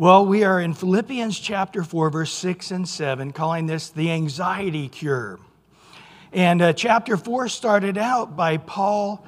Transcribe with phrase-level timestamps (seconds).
[0.00, 4.88] Well, we are in Philippians chapter 4, verse 6 and 7, calling this the anxiety
[4.88, 5.38] cure.
[6.32, 9.22] And uh, chapter 4 started out by Paul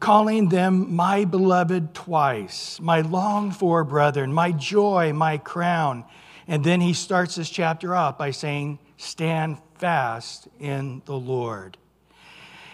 [0.00, 6.06] calling them my beloved twice, my longed for brethren, my joy, my crown.
[6.46, 11.76] And then he starts this chapter off by saying, Stand fast in the Lord.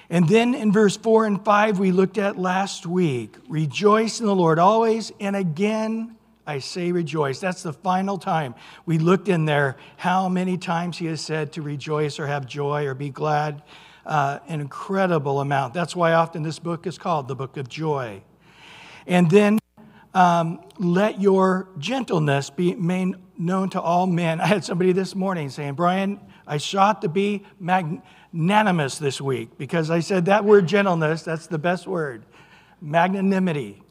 [0.08, 4.36] And then in verse 4 and 5, we looked at last week rejoice in the
[4.36, 6.14] Lord always, and again,
[6.46, 7.40] I say rejoice.
[7.40, 8.54] That's the final time.
[8.86, 12.86] We looked in there how many times he has said to rejoice or have joy
[12.86, 13.62] or be glad.
[14.04, 15.72] Uh, an incredible amount.
[15.72, 18.22] That's why often this book is called the book of joy.
[19.06, 19.58] And then
[20.12, 24.40] um, let your gentleness be made known to all men.
[24.40, 29.90] I had somebody this morning saying, Brian, I sought to be magnanimous this week because
[29.90, 32.26] I said that word gentleness, that's the best word.
[32.80, 33.83] Magnanimity.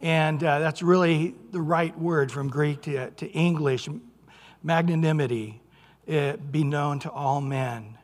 [0.00, 3.88] And uh, that's really the right word from Greek to, to English
[4.62, 5.60] magnanimity,
[6.10, 7.98] uh, be known to all men.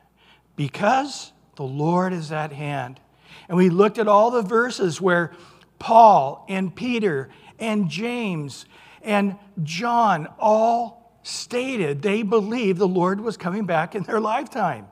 [0.57, 3.01] Because the Lord is at hand.
[3.49, 5.33] And we looked at all the verses where
[5.79, 8.67] Paul and Peter and James
[9.03, 14.87] and John all stated they believed the Lord was coming back in their lifetime.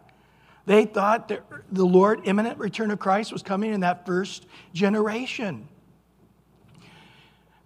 [0.67, 1.31] They thought
[1.71, 5.69] the Lord, imminent return of Christ, was coming in that first generation.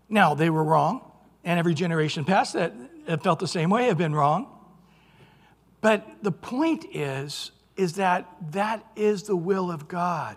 [0.09, 1.03] Now, they were wrong,
[1.45, 2.75] and every generation past that
[3.23, 4.47] felt the same way have been wrong.
[5.81, 10.37] But the point is, is that that is the will of God.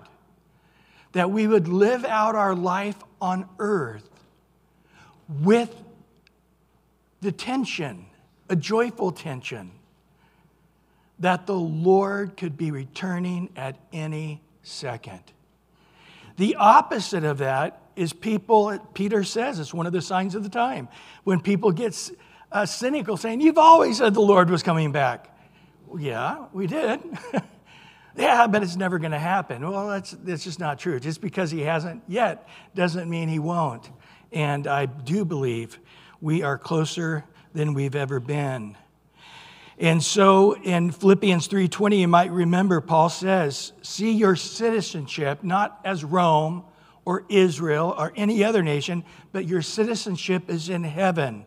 [1.13, 4.07] That we would live out our life on earth
[5.27, 5.73] with
[7.21, 8.05] the tension,
[8.49, 9.71] a joyful tension,
[11.19, 15.21] that the Lord could be returning at any second.
[16.37, 20.49] The opposite of that is people, Peter says, it's one of the signs of the
[20.49, 20.87] time,
[21.23, 22.11] when people get
[22.51, 25.35] uh, cynical saying, You've always said the Lord was coming back.
[25.87, 26.99] Well, yeah, we did.
[28.17, 29.67] yeah, but it's never going to happen.
[29.69, 30.99] Well, that's, that's just not true.
[30.99, 33.89] Just because he hasn't yet doesn't mean he won't.
[34.31, 35.79] And I do believe
[36.19, 38.77] we are closer than we've ever been.
[39.77, 46.03] And so in Philippians 3:20 you might remember Paul says, "See your citizenship not as
[46.03, 46.63] Rome
[47.05, 51.45] or Israel or any other nation, but your citizenship is in heaven,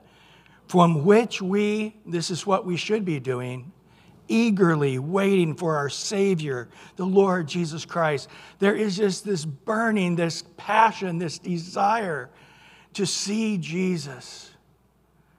[0.67, 3.73] from which we, this is what we should be doing,
[4.27, 8.29] eagerly waiting for our Savior, the Lord Jesus Christ.
[8.59, 12.31] There is just this burning, this passion, this desire
[12.95, 14.51] to see Jesus.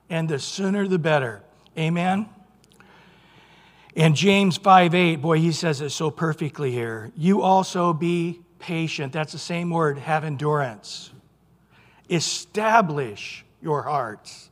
[0.10, 1.42] And the sooner the better.
[1.78, 2.30] Amen.
[3.96, 7.12] And James 5 8, boy, he says it so perfectly here.
[7.16, 9.14] You also be patient.
[9.14, 11.12] That's the same word, have endurance.
[12.10, 14.50] Establish your hearts.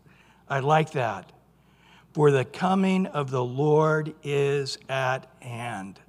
[0.47, 1.31] I like that.
[2.13, 5.99] For the coming of the Lord is at hand.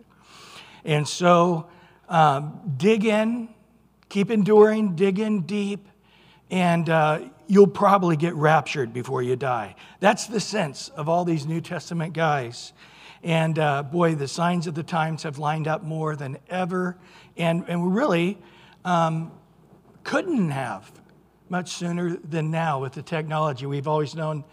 [0.85, 1.69] And so
[2.07, 3.49] um, dig in,
[4.11, 5.89] keep enduring, dig in deep,
[6.51, 9.77] and uh, you'll probably get raptured before you die.
[10.01, 12.75] That's the sense of all these New Testament guys.
[13.25, 16.99] And uh, boy, the signs of the times have lined up more than ever.
[17.39, 18.39] And, and we really
[18.85, 19.33] um,
[20.05, 20.93] couldn't have
[21.49, 23.65] much sooner than now with the technology.
[23.65, 24.45] We've always known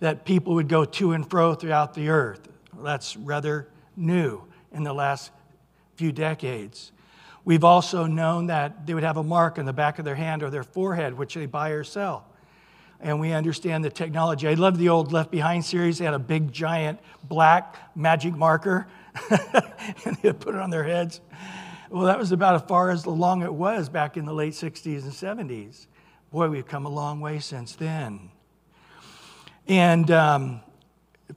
[0.00, 2.48] that people would go to and fro throughout the earth.
[2.82, 4.42] That's rather new
[4.72, 5.30] in the last
[5.96, 6.92] few decades.
[7.44, 10.42] We've also known that they would have a mark on the back of their hand
[10.42, 12.24] or their forehead, which they buy or sell
[13.00, 14.48] and we understand the technology.
[14.48, 15.98] I love the old Left Behind series.
[15.98, 18.86] They had a big, giant, black magic marker,
[20.04, 21.20] and they put it on their heads.
[21.90, 25.02] Well, that was about as far as long it was back in the late 60s
[25.04, 25.12] and
[25.50, 25.86] 70s.
[26.32, 28.30] Boy, we've come a long way since then.
[29.68, 30.60] And um,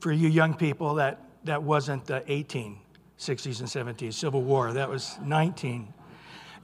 [0.00, 4.72] for you young people, that, that wasn't the 1860s and 70s Civil War.
[4.72, 5.94] That was 19.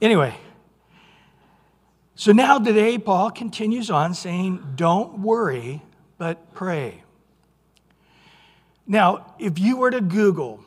[0.01, 0.35] Anyway,
[2.15, 5.81] so now today, Paul continues on saying, Don't worry,
[6.17, 7.03] but pray.
[8.87, 10.63] Now, if you were to Google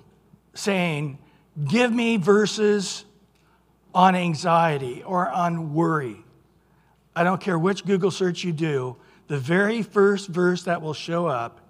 [0.55, 1.19] saying,
[1.67, 3.05] Give me verses
[3.95, 6.23] on anxiety or on worry,
[7.17, 8.97] I don't care which Google search you do,
[9.27, 11.61] the very first verse that will show up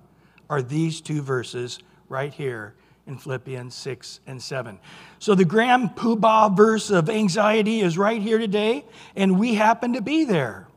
[0.50, 1.78] are these two verses
[2.08, 2.74] right here
[3.08, 4.78] in Philippians 6 and 7.
[5.18, 8.84] So the grand poobah verse of anxiety is right here today,
[9.16, 10.68] and we happen to be there.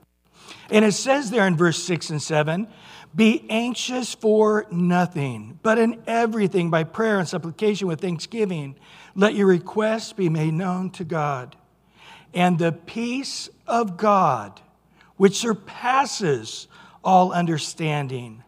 [0.72, 2.68] And it says there in verse 6 and 7
[3.14, 8.76] Be anxious for nothing, but in everything by prayer and supplication with thanksgiving,
[9.14, 11.58] let your requests be made known to God.
[12.34, 14.62] And the peace of God,
[15.18, 16.68] which surpasses
[17.04, 18.44] all understanding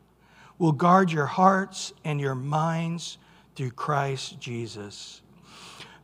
[0.58, 3.18] will guard your hearts and your minds
[3.56, 5.22] through Christ Jesus.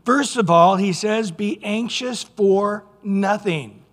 [0.06, 3.84] First of all, he says, be anxious for nothing.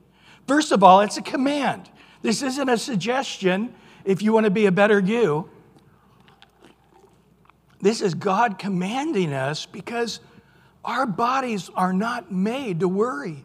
[0.46, 1.90] First of all, it's a command.
[2.22, 3.74] This isn't a suggestion
[4.04, 5.50] if you want to be a better you.
[7.80, 10.20] This is God commanding us because
[10.84, 13.44] our bodies are not made to worry.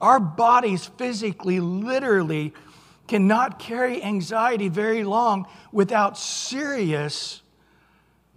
[0.00, 2.52] Our bodies physically, literally,
[3.06, 7.42] cannot carry anxiety very long without serious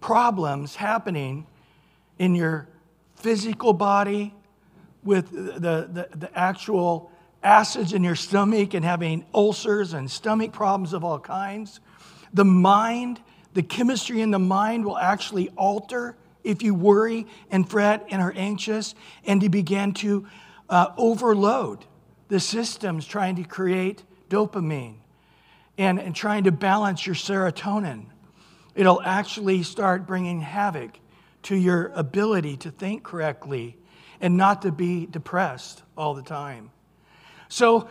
[0.02, 1.46] problems happening
[2.18, 2.68] in your
[3.16, 4.34] physical body,
[5.04, 7.12] with the, the, the, actual
[7.42, 11.80] acids in your stomach and having ulcers and stomach problems of all kinds.
[12.34, 13.22] The mind,
[13.54, 18.34] the chemistry in the mind will actually alter if you worry and fret and are
[18.36, 18.94] anxious
[19.26, 20.28] and you begin to
[20.70, 21.86] uh, overload
[22.28, 24.96] the systems trying to create dopamine
[25.78, 28.06] and, and trying to balance your serotonin.
[28.80, 31.02] It'll actually start bringing havoc
[31.44, 33.76] to your ability to think correctly
[34.22, 36.72] and not to be depressed all the time.
[37.50, 37.90] So,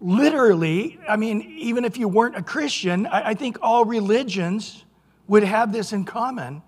[0.00, 4.82] literally, I mean, even if you weren't a Christian, I, think all religions
[5.28, 6.62] would have this in common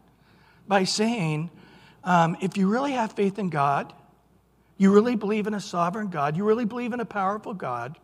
[0.69, 1.49] by saying,
[2.05, 3.91] um, if you really have faith in God,
[4.77, 7.97] you really believe in a sovereign God, you really believe in a powerful God,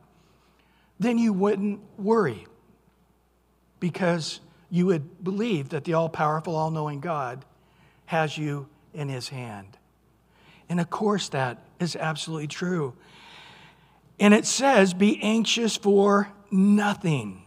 [0.99, 2.47] then you wouldn't worry
[3.81, 7.45] because you would believe that the all powerful, all knowing God
[8.07, 9.77] has you in his hand.
[10.69, 12.95] And of course, that is absolutely true.
[14.21, 17.43] And it says, be anxious for nothing.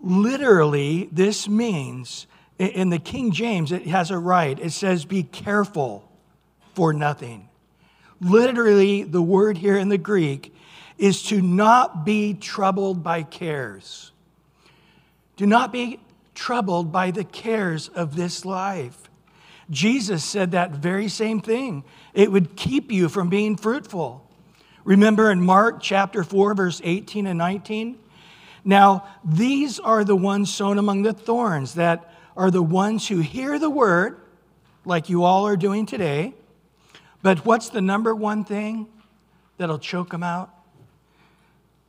[0.00, 2.26] Literally, this means,
[2.58, 4.58] in the King James, it has a right.
[4.58, 6.10] It says, be careful
[6.74, 7.48] for nothing.
[8.20, 10.54] Literally, the word here in the Greek
[10.98, 14.09] is to not be troubled by cares.
[15.40, 15.98] Do not be
[16.34, 19.08] troubled by the cares of this life.
[19.70, 21.82] Jesus said that very same thing.
[22.12, 24.28] It would keep you from being fruitful.
[24.84, 27.98] Remember in Mark chapter 4, verse 18 and 19?
[28.66, 33.58] Now, these are the ones sown among the thorns that are the ones who hear
[33.58, 34.20] the word,
[34.84, 36.34] like you all are doing today.
[37.22, 38.88] But what's the number one thing
[39.56, 40.54] that'll choke them out?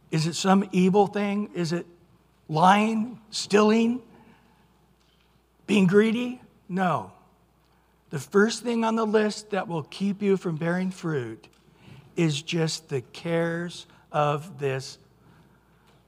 [0.09, 1.49] Is it some evil thing?
[1.53, 1.85] Is it
[2.51, 4.01] lying, stealing,
[5.65, 6.41] being greedy?
[6.67, 7.13] No.
[8.09, 11.47] The first thing on the list that will keep you from bearing fruit
[12.17, 14.97] is just the cares of this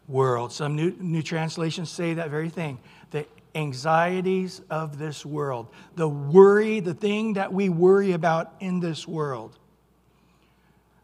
[0.09, 0.51] world.
[0.51, 2.77] Some new, new translations say that very thing
[3.11, 3.25] the
[3.55, 9.57] anxieties of this world, the worry, the thing that we worry about in this world.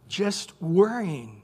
[0.09, 1.38] Just worrying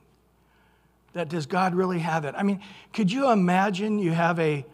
[1.16, 2.36] that does God really have it?
[2.38, 4.66] I mean, could you imagine you have a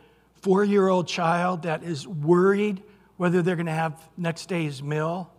[0.41, 2.81] four year old child that is worried
[3.17, 5.31] whether they're going to have next day's meal?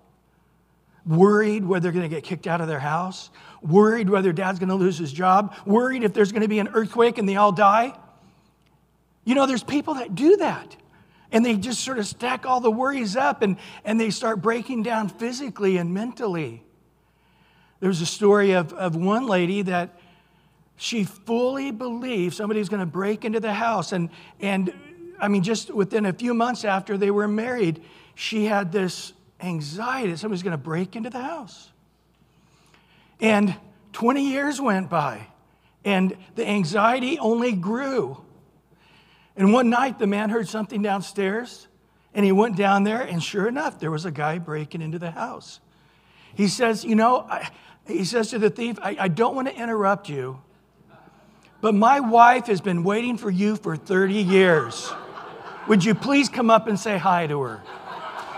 [1.04, 3.30] Worried whether they're going to get kicked out of their house?
[3.62, 5.56] Worried whether dad's going to lose his job?
[5.66, 7.98] Worried if there's going to be an earthquake and they all die?
[9.24, 10.76] You know, there's people that do that.
[11.32, 14.84] And they just sort of stack all the worries up and, and they start breaking
[14.84, 16.62] down physically and mentally.
[17.80, 19.98] There's a story of, of one lady that
[20.82, 23.92] she fully believed somebody was going to break into the house.
[23.92, 24.74] And, and
[25.20, 27.80] I mean, just within a few months after they were married,
[28.16, 31.70] she had this anxiety that somebody's going to break into the house.
[33.20, 33.54] And
[33.92, 35.28] 20 years went by,
[35.84, 38.20] and the anxiety only grew.
[39.36, 41.68] And one night, the man heard something downstairs,
[42.12, 45.12] and he went down there, and sure enough, there was a guy breaking into the
[45.12, 45.60] house.
[46.34, 47.50] He says, You know, I,
[47.86, 50.40] he says to the thief, I, I don't want to interrupt you,
[51.62, 54.92] but my wife has been waiting for you for 30 years.
[55.68, 57.62] Would you please come up and say hi to her?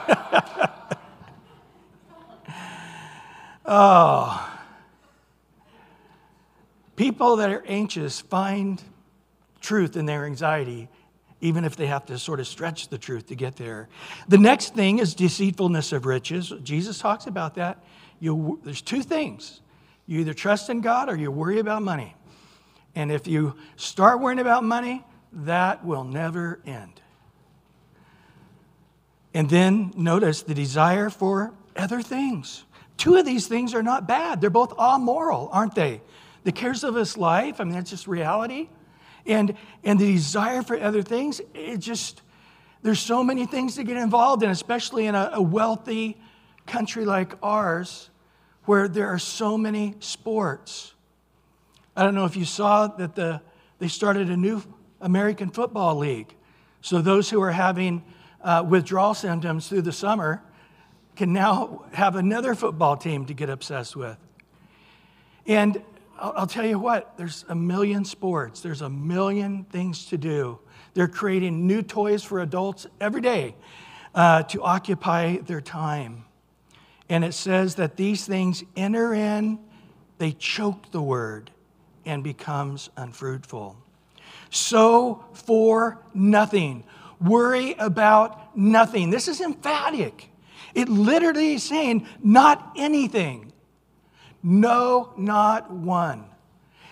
[3.64, 4.50] oh.
[6.96, 8.80] People that are anxious find
[9.62, 10.90] truth in their anxiety,
[11.40, 13.88] even if they have to sort of stretch the truth to get there.
[14.28, 16.52] The next thing is deceitfulness of riches.
[16.62, 17.82] Jesus talks about that.
[18.20, 19.62] You, there's two things
[20.06, 22.14] you either trust in God or you worry about money.
[22.94, 27.00] And if you start worrying about money, that will never end.
[29.34, 32.64] And then notice the desire for other things.
[32.96, 34.40] Two of these things are not bad.
[34.40, 36.00] They're both amoral, aren't they?
[36.44, 38.68] The cares of this life, I mean, that's just reality.
[39.26, 42.22] And, and the desire for other things, it just,
[42.82, 46.16] there's so many things to get involved in, especially in a, a wealthy
[46.66, 48.10] country like ours,
[48.66, 50.93] where there are so many sports.
[51.96, 53.40] I don't know if you saw that the,
[53.78, 54.62] they started a new
[55.00, 56.34] American Football League.
[56.80, 58.02] So those who are having
[58.42, 60.42] uh, withdrawal symptoms through the summer
[61.16, 64.16] can now have another football team to get obsessed with.
[65.46, 65.82] And
[66.18, 70.58] I'll, I'll tell you what, there's a million sports, there's a million things to do.
[70.94, 73.56] They're creating new toys for adults every day
[74.14, 76.24] uh, to occupy their time.
[77.08, 79.58] And it says that these things enter in,
[80.18, 81.50] they choke the word,
[82.06, 83.76] and becomes unfruitful.
[84.50, 86.84] So for nothing.
[87.20, 89.10] Worry about nothing.
[89.10, 90.30] This is emphatic.
[90.74, 93.52] It literally is saying, not anything.
[94.42, 96.24] No, not one.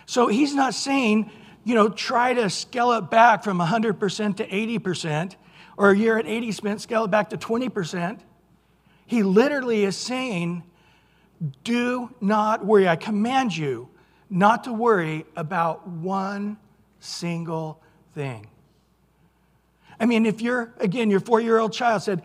[0.06, 1.30] So he's not saying,
[1.64, 5.36] you know, try to scale it back from 100% to 80%,
[5.76, 8.20] or you're at 80%, scale it back to 20%.
[9.06, 10.62] He literally is saying,
[11.64, 12.88] do not worry.
[12.88, 13.88] I command you
[14.32, 16.56] not to worry about one
[17.00, 17.80] single
[18.14, 18.46] thing.
[20.00, 22.22] I mean, if you're, again, your four year old child said,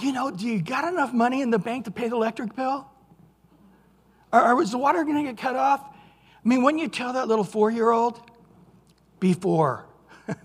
[0.00, 2.86] you know, do you got enough money in the bank to pay the electric bill?
[4.32, 5.80] Or, or was the water going to get cut off?
[5.82, 8.20] I mean, when you tell that little four year old,
[9.18, 9.86] before.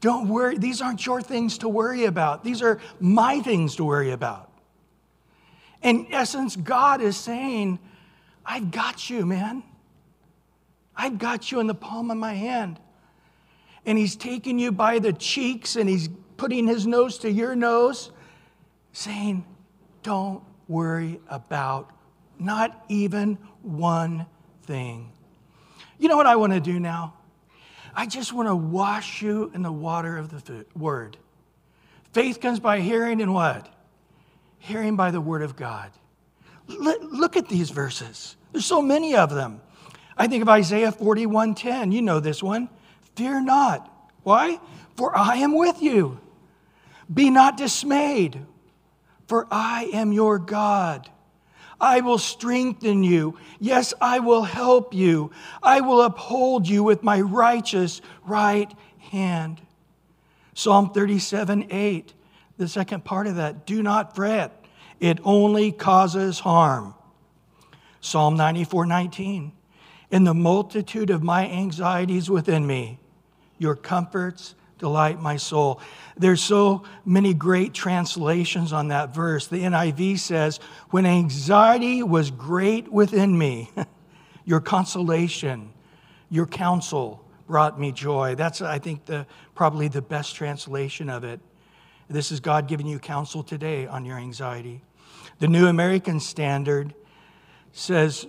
[0.00, 2.44] Don't worry, these aren't your things to worry about.
[2.44, 4.50] These are my things to worry about.
[5.82, 7.78] In essence, God is saying,
[8.50, 9.62] I've got you, man.
[10.96, 12.80] I've got you in the palm of my hand.
[13.84, 18.10] And He's taking you by the cheeks and He's putting His nose to your nose,
[18.94, 19.44] saying,
[20.02, 21.92] Don't worry about
[22.38, 24.24] not even one
[24.62, 25.12] thing.
[25.98, 27.14] You know what I want to do now?
[27.94, 31.18] I just want to wash you in the water of the word.
[32.14, 33.68] Faith comes by hearing and what?
[34.58, 35.90] Hearing by the word of God.
[36.66, 38.36] Look at these verses.
[38.52, 39.60] There's so many of them.
[40.16, 41.92] I think of Isaiah 41:10.
[41.92, 42.68] You know this one.
[43.14, 43.88] Fear not.
[44.22, 44.60] Why?
[44.96, 46.20] For I am with you.
[47.12, 48.44] Be not dismayed,
[49.26, 51.08] for I am your God.
[51.80, 53.38] I will strengthen you.
[53.60, 55.30] Yes, I will help you.
[55.62, 59.60] I will uphold you with my righteous right hand.
[60.54, 62.12] Psalm 37 8,
[62.56, 63.64] the second part of that.
[63.64, 64.64] Do not fret,
[64.98, 66.94] it only causes harm.
[68.00, 69.52] Psalm 94 19.
[70.10, 72.98] In the multitude of my anxieties within me,
[73.58, 75.80] your comforts delight my soul.
[76.16, 79.48] There's so many great translations on that verse.
[79.48, 83.70] The NIV says, When anxiety was great within me,
[84.44, 85.70] your consolation,
[86.30, 88.34] your counsel brought me joy.
[88.34, 91.40] That's, I think, the, probably the best translation of it.
[92.08, 94.82] This is God giving you counsel today on your anxiety.
[95.40, 96.94] The New American Standard
[97.78, 98.26] says,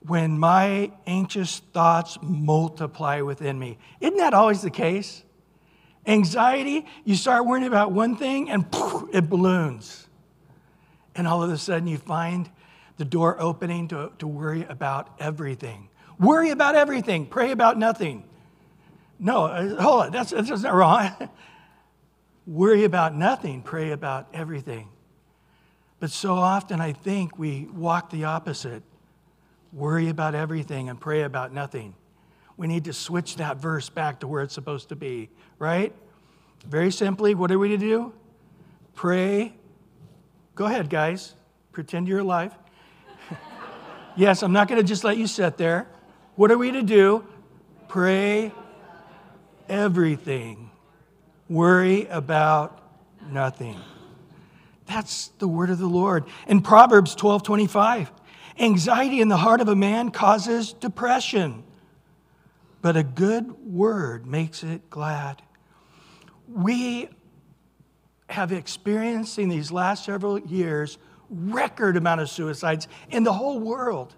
[0.00, 3.78] When my anxious thoughts multiply within me.
[4.00, 5.22] Isn't that always the case?
[6.06, 10.06] Anxiety, you start worrying about one thing and poof, it balloons.
[11.14, 12.50] And all of a sudden you find
[12.96, 15.88] the door opening to, to worry about everything.
[16.18, 18.24] Worry about everything, pray about nothing.
[19.18, 21.10] No, uh, hold on, that's, that's not wrong.
[22.46, 24.90] worry about nothing, pray about everything.
[26.04, 28.82] But so often I think we walk the opposite
[29.72, 31.94] worry about everything and pray about nothing.
[32.58, 35.94] We need to switch that verse back to where it's supposed to be right?
[36.66, 38.12] Very simply, what are we to do?
[38.94, 39.54] Pray.
[40.54, 41.36] Go ahead, guys.
[41.72, 42.54] Pretend you're alive.
[44.14, 45.88] yes, I'm not going to just let you sit there.
[46.36, 47.24] What are we to do?
[47.88, 48.52] Pray
[49.70, 50.70] everything.
[51.48, 52.82] Worry about
[53.30, 53.80] nothing.
[54.86, 56.24] That's the word of the Lord.
[56.46, 58.12] In Proverbs 12 25,
[58.58, 61.64] anxiety in the heart of a man causes depression
[62.84, 65.40] but a good word makes it glad.
[66.46, 67.08] We
[68.28, 70.98] have experienced in these last several years
[71.30, 74.14] record amount of suicides in the whole world.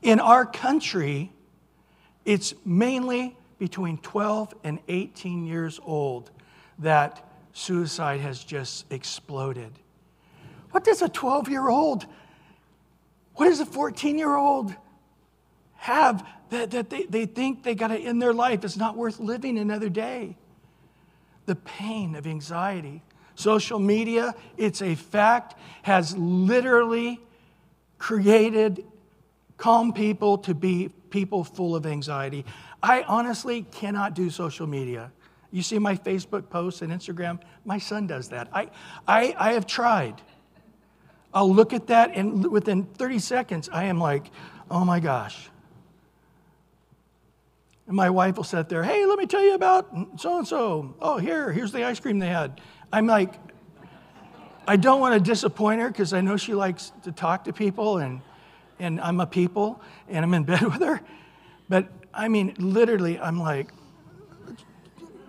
[0.00, 1.34] In our country,
[2.24, 6.30] it's mainly between 12 and 18 years old
[6.78, 7.25] that
[7.56, 9.72] suicide has just exploded.
[10.72, 12.04] What does a 12 year old,
[13.34, 14.74] what does a 14 year old
[15.76, 18.62] have that, that they, they think they got to end their life.
[18.64, 20.36] It's not worth living another day.
[21.46, 23.02] The pain of anxiety.
[23.34, 27.20] Social media, it's a fact, has literally
[27.98, 28.84] created
[29.56, 32.44] calm people to be people full of anxiety.
[32.82, 35.10] I honestly cannot do social media.
[35.56, 37.40] You see my Facebook posts and Instagram?
[37.64, 38.50] My son does that.
[38.52, 38.68] I,
[39.08, 40.20] I, I have tried.
[41.32, 44.30] I'll look at that, and within 30 seconds, I am like,
[44.70, 45.48] oh my gosh,
[47.86, 50.94] And my wife will sit there, hey, let me tell you about so and so.
[51.00, 52.60] Oh, here, here's the ice cream they had.
[52.92, 53.36] I'm like,
[54.68, 57.96] I don't want to disappoint her because I know she likes to talk to people
[57.96, 58.20] and,
[58.78, 61.00] and I'm a people and I'm in bed with her.
[61.66, 63.70] But I mean, literally, I'm like,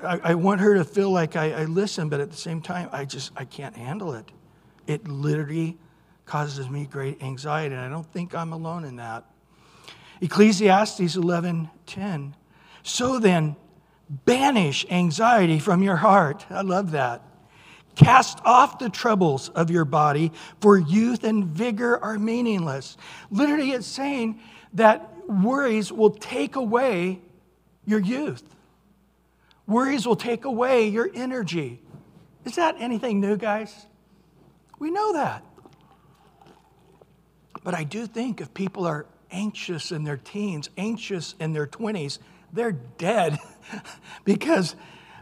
[0.04, 2.90] I, I want her to feel like I, I listen, but at the same time,
[2.92, 4.32] I just, I can't handle it.
[4.86, 5.78] It literally
[6.26, 9.26] causes me great anxiety, and I don't think I'm alone in that.
[10.22, 12.34] Ecclesiastes 11:10.
[12.84, 13.56] So then,
[14.10, 16.46] banish anxiety from your heart.
[16.50, 17.24] I love that.
[17.96, 22.96] Cast off the troubles of your body, for youth and vigor are meaningless.
[23.32, 24.40] Literally, it's saying
[24.74, 27.22] that worries will take away
[27.86, 28.44] your youth.
[29.68, 31.82] Worries will take away your energy.
[32.46, 33.86] Is that anything new, guys?
[34.80, 35.44] We know that.
[37.64, 42.20] But I do think if people are anxious in their teens, anxious in their 20s,
[42.54, 43.38] they're dead
[44.24, 44.76] because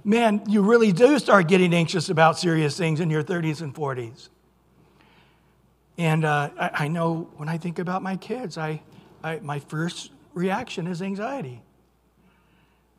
[0.03, 4.29] man, you really do start getting anxious about serious things in your 30s and 40s.
[5.97, 8.83] And uh, I, I, know when I think about my kids, I,
[9.23, 11.63] I, my first reaction is anxiety.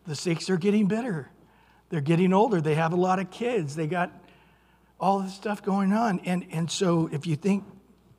[0.07, 1.31] The stakes are getting bitter.
[1.89, 2.61] They're getting older.
[2.61, 3.77] They have a lot of kids.
[3.77, 4.13] They got
[4.99, 6.21] all this stuff going on.
[6.25, 7.65] And, and so if you think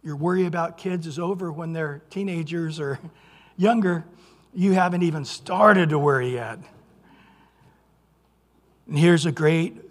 [0.04, 3.00] your worry about kids is over when they're teenagers or
[3.58, 4.06] younger,
[4.54, 6.60] you haven't even started to worry yet.
[8.88, 9.82] And here's a great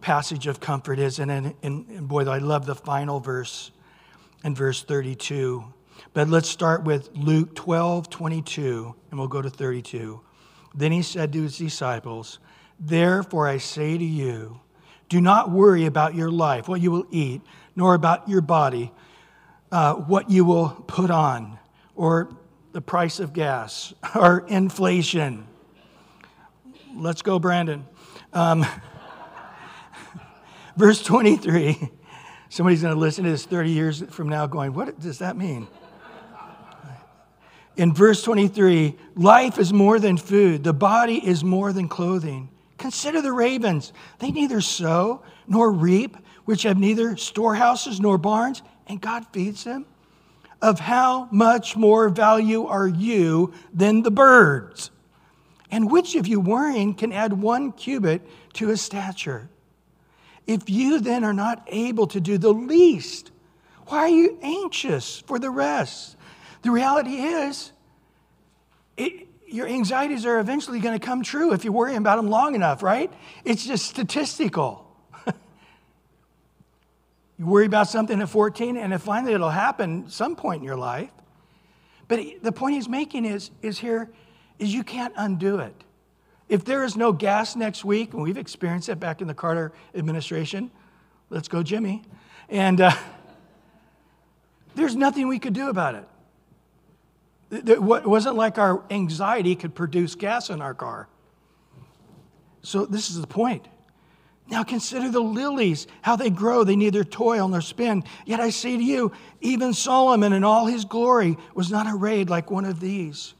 [0.00, 3.72] passage of comfort is and, and, and boy i love the final verse
[4.44, 5.64] in verse 32
[6.14, 10.20] but let's start with luke 12 22 and we'll go to 32
[10.74, 12.38] then he said to his disciples
[12.78, 14.60] therefore i say to you
[15.08, 17.42] do not worry about your life what you will eat
[17.74, 18.92] nor about your body
[19.70, 21.58] uh, what you will put on
[21.94, 22.34] or
[22.72, 25.46] the price of gas or inflation
[26.94, 27.84] let's go brandon
[28.32, 28.66] um,
[30.76, 31.90] verse 23.
[32.48, 35.68] Somebody's going to listen to this 30 years from now going, What does that mean?
[37.76, 42.48] In verse 23, life is more than food, the body is more than clothing.
[42.78, 43.92] Consider the ravens.
[44.20, 49.84] They neither sow nor reap, which have neither storehouses nor barns, and God feeds them.
[50.62, 54.90] Of how much more value are you than the birds?
[55.70, 58.22] And which of you worrying can add one cubit
[58.54, 59.50] to his stature?
[60.46, 63.30] If you then are not able to do the least,
[63.86, 66.16] why are you anxious for the rest?
[66.62, 67.72] The reality is,
[68.96, 72.54] it, your anxieties are eventually going to come true if you worry about them long
[72.54, 73.12] enough, right?
[73.44, 74.86] It's just statistical.
[77.38, 80.76] you worry about something at 14, and if finally it'll happen some point in your
[80.76, 81.10] life.
[82.08, 84.10] But the point he's making is, is here
[84.58, 85.74] is you can't undo it.
[86.48, 89.72] If there is no gas next week, and we've experienced it back in the Carter
[89.94, 90.70] administration,
[91.30, 92.02] let's go, Jimmy.
[92.48, 92.92] And uh,
[94.74, 96.08] there's nothing we could do about it.
[97.50, 101.08] It wasn't like our anxiety could produce gas in our car.
[102.62, 103.66] So, this is the point.
[104.50, 106.64] Now consider the lilies, how they grow.
[106.64, 108.04] They neither toil nor spin.
[108.24, 112.50] Yet I say to you, even Solomon in all his glory was not arrayed like
[112.50, 113.34] one of these.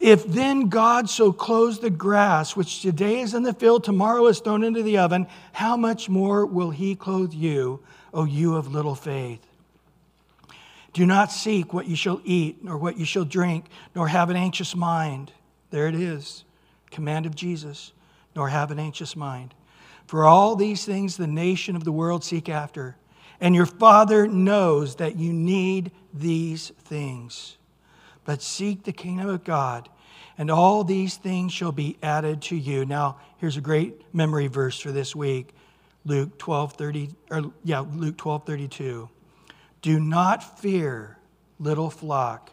[0.00, 4.40] If then God so clothes the grass, which today is in the field, tomorrow is
[4.40, 7.80] thrown into the oven, how much more will he clothe you,
[8.14, 9.47] O you of little faith?
[10.98, 14.36] Do not seek what you shall eat, nor what you shall drink, nor have an
[14.36, 15.30] anxious mind.
[15.70, 16.42] There it is,
[16.90, 17.92] command of Jesus,
[18.34, 19.54] nor have an anxious mind.
[20.08, 22.96] For all these things the nation of the world seek after,
[23.40, 27.58] and your Father knows that you need these things
[28.24, 29.88] but seek the kingdom of God,
[30.36, 32.84] and all these things shall be added to you.
[32.84, 35.54] Now, here's a great memory verse for this week.
[36.04, 39.08] Luke 12, 30, or yeah, Luke 12, 32.
[39.82, 41.18] Do not fear,
[41.58, 42.50] little flock,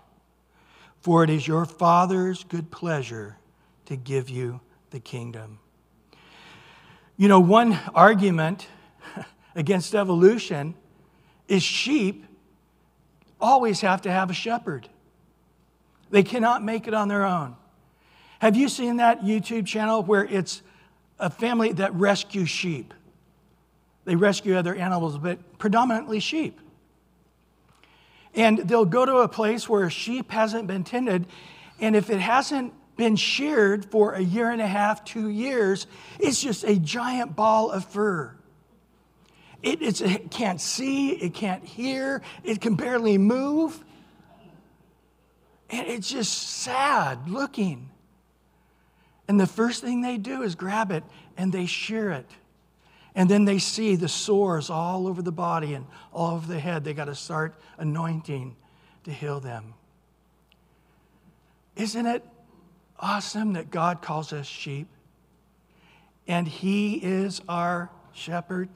[1.00, 3.38] for it is your Father's good pleasure
[3.86, 4.62] to give you
[4.92, 5.60] the kingdom.
[7.18, 8.68] You know, one argument
[9.56, 10.76] against evolution
[11.48, 12.26] is sheep
[13.40, 14.88] always have to have a shepherd.
[16.10, 17.56] They cannot make it on their own.
[18.40, 20.62] Have you seen that YouTube channel where it's
[21.20, 22.94] a family that rescues sheep?
[24.04, 26.60] They rescue other animals, but predominantly sheep.
[28.36, 31.26] And they'll go to a place where a sheep hasn't been tended,
[31.80, 35.88] and if it hasn't been sheared for a year and a half, two years,
[36.20, 38.36] it's just a giant ball of fur.
[39.62, 43.84] It, it can't see, it can't hear, it can barely move.
[45.70, 47.90] And it's just sad looking.
[49.28, 51.04] And the first thing they do is grab it
[51.36, 52.30] and they shear it.
[53.16, 56.84] And then they see the sores all over the body and all over the head.
[56.84, 58.56] They got to start anointing
[59.06, 59.74] to heal them.
[61.78, 62.24] Isn't it
[63.00, 64.88] awesome that God calls us sheep?
[66.28, 68.68] And He is our shepherd.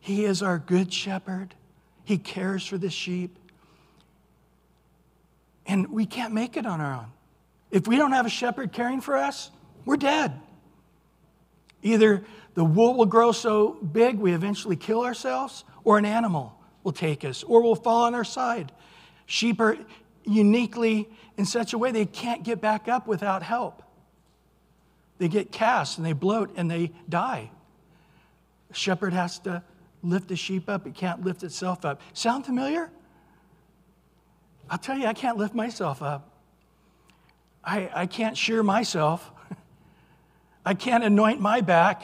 [0.00, 1.54] He is our good shepherd.
[2.04, 3.38] He cares for the sheep.
[5.66, 7.06] And we can't make it on our own.
[7.70, 9.50] If we don't have a shepherd caring for us,
[9.84, 10.40] we're dead.
[11.82, 12.24] Either
[12.54, 17.24] the wool will grow so big we eventually kill ourselves, or an animal will take
[17.24, 18.72] us, or we'll fall on our side.
[19.26, 19.76] Sheep are
[20.24, 23.82] uniquely in such a way they can't get back up without help.
[25.18, 27.50] They get cast and they bloat and they die.
[28.68, 29.62] The shepherd has to
[30.02, 32.00] lift the sheep up, it can't lift itself up.
[32.12, 32.90] Sound familiar?
[34.68, 36.30] I'll tell you, I can't lift myself up.
[37.62, 39.30] I, I can't shear myself.
[40.66, 42.02] I can't anoint my back.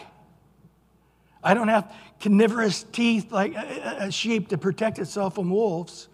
[1.42, 6.08] I don't have carnivorous teeth like a, sheep to protect itself from wolves.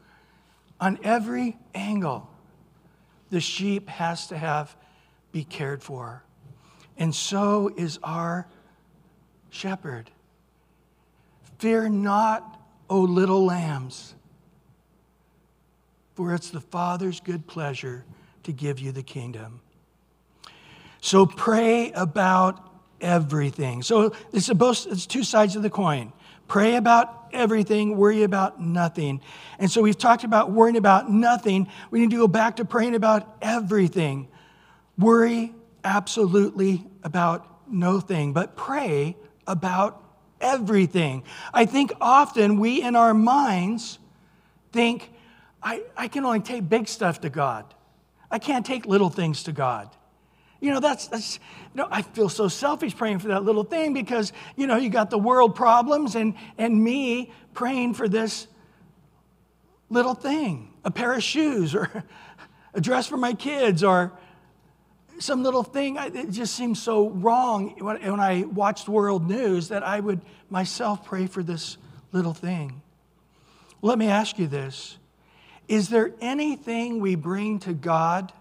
[0.81, 2.31] On every angle,
[3.31, 4.77] the sheep has to have
[5.33, 6.23] be cared for.
[6.97, 8.47] And so is our
[9.51, 10.11] shepherd.
[11.59, 14.15] Fear not, O little lambs,
[16.15, 18.05] for it's the Father's good pleasure
[18.45, 19.61] to give you the kingdom.
[21.01, 23.83] So pray about everything.
[23.83, 26.13] So it's both, it's two sides of the coin.
[26.49, 29.21] Pray about everything, worry about nothing.
[29.59, 31.69] And so we've talked about worrying about nothing.
[31.91, 34.29] We need to go back to praying about everything.
[34.97, 40.03] Worry absolutely about no thing, but pray about
[40.41, 41.25] everything.
[41.53, 43.99] I think often we in our minds
[44.73, 45.11] think,
[45.63, 47.65] I, I can only take big stuff to God.
[48.31, 49.96] I can't take little things to God.
[50.61, 51.39] You know, that's, that's
[51.75, 54.89] you know, I feel so selfish praying for that little thing because, you know, you
[54.89, 58.47] got the world problems and, and me praying for this
[59.91, 62.05] little thing a pair of shoes or
[62.75, 64.13] a dress for my kids or
[65.19, 65.97] some little thing.
[65.97, 71.05] It just seems so wrong when, when I watched world news that I would myself
[71.05, 71.77] pray for this
[72.13, 72.83] little thing.
[73.83, 74.97] Let me ask you this
[75.69, 78.33] Is there anything we bring to God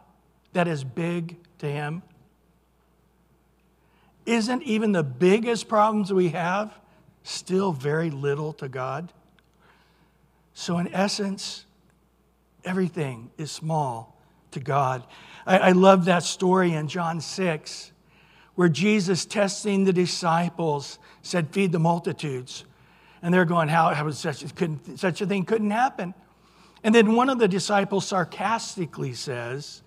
[0.54, 2.02] that is big to Him?
[4.26, 6.74] Isn't even the biggest problems we have
[7.24, 9.12] still very little to God?
[10.54, 11.66] So, in essence,
[12.64, 14.18] everything is small
[14.52, 15.04] to God.
[15.46, 17.92] I, I love that story in John 6
[18.56, 22.64] where Jesus, testing the disciples, said, Feed the multitudes.
[23.22, 24.46] And they're going, How, how such,
[24.96, 26.14] such a thing couldn't happen?
[26.84, 29.82] And then one of the disciples sarcastically says,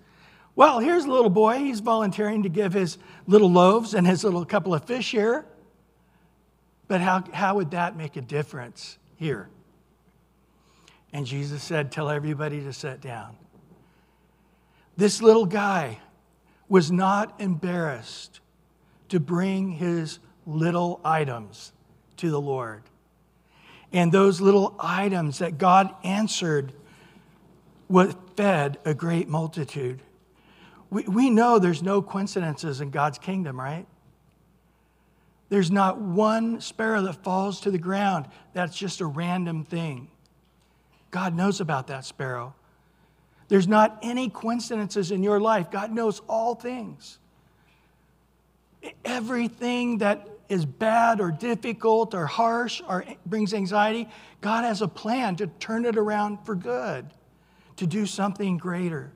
[0.59, 1.59] well, here's a little boy.
[1.59, 5.45] He's volunteering to give his little loaves and his little couple of fish here.
[6.89, 9.47] But how, how would that make a difference here?
[11.13, 13.37] And Jesus said, Tell everybody to sit down.
[14.97, 15.99] This little guy
[16.67, 18.41] was not embarrassed
[19.07, 21.71] to bring his little items
[22.17, 22.83] to the Lord.
[23.93, 26.73] And those little items that God answered
[27.87, 30.01] what fed a great multitude.
[30.89, 33.85] We, we know there's no coincidences in God's kingdom, right?
[35.49, 40.09] There's not one sparrow that falls to the ground that's just a random thing.
[41.11, 42.53] God knows about that sparrow.
[43.47, 45.71] There's not any coincidences in your life.
[45.71, 47.17] God knows all things.
[49.03, 54.07] Everything that is bad or difficult or harsh or brings anxiety,
[54.41, 57.07] God has a plan to turn it around for good,
[57.77, 59.11] to do something greater.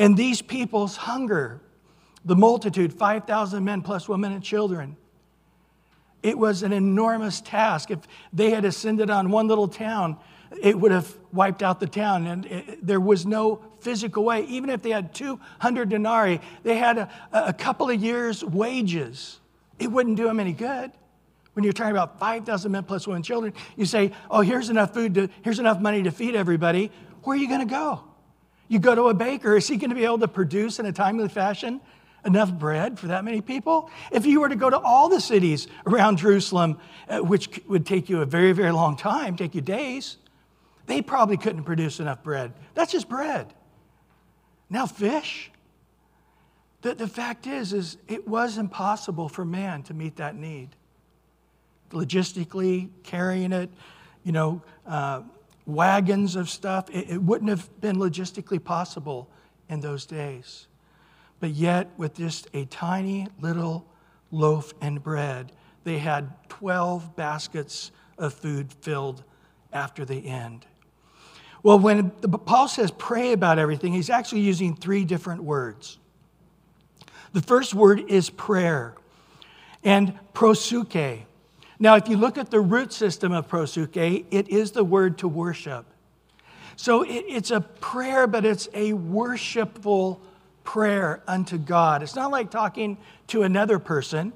[0.00, 1.60] And these people's hunger,
[2.24, 4.96] the multitude, 5,000 men plus women and children,
[6.22, 7.90] it was an enormous task.
[7.90, 7.98] If
[8.32, 10.16] they had ascended on one little town,
[10.62, 12.26] it would have wiped out the town.
[12.26, 14.46] And it, there was no physical way.
[14.46, 19.38] Even if they had 200 denarii, they had a, a couple of years' wages.
[19.78, 20.92] It wouldn't do them any good.
[21.52, 24.94] When you're talking about 5,000 men plus women and children, you say, oh, here's enough
[24.94, 26.90] food, to, here's enough money to feed everybody.
[27.22, 28.04] Where are you going to go?
[28.70, 30.92] You go to a baker, is he going to be able to produce in a
[30.92, 31.80] timely fashion
[32.24, 33.90] enough bread for that many people?
[34.12, 36.78] If you were to go to all the cities around Jerusalem,
[37.08, 40.18] uh, which would take you a very, very long time, take you days,
[40.86, 42.52] they probably couldn't produce enough bread.
[42.74, 43.52] That's just bread.
[44.70, 45.50] Now, fish.
[46.82, 50.68] The, the fact is, is it was impossible for man to meet that need.
[51.90, 53.68] Logistically, carrying it,
[54.22, 55.22] you know, uh,
[55.66, 56.88] wagons of stuff.
[56.90, 59.28] It, it wouldn't have been logistically possible
[59.68, 60.66] in those days.
[61.38, 63.86] But yet, with just a tiny little
[64.30, 65.52] loaf and bread,
[65.84, 69.24] they had 12 baskets of food filled
[69.72, 70.66] after the end.
[71.62, 75.98] Well, when Paul says pray about everything, he's actually using three different words.
[77.32, 78.94] The first word is prayer
[79.84, 81.22] and proseuche.
[81.82, 85.28] Now, if you look at the root system of proseuche, it is the word to
[85.28, 85.86] worship.
[86.76, 90.20] So it, it's a prayer, but it's a worshipful
[90.62, 92.02] prayer unto God.
[92.02, 94.32] It's not like talking to another person,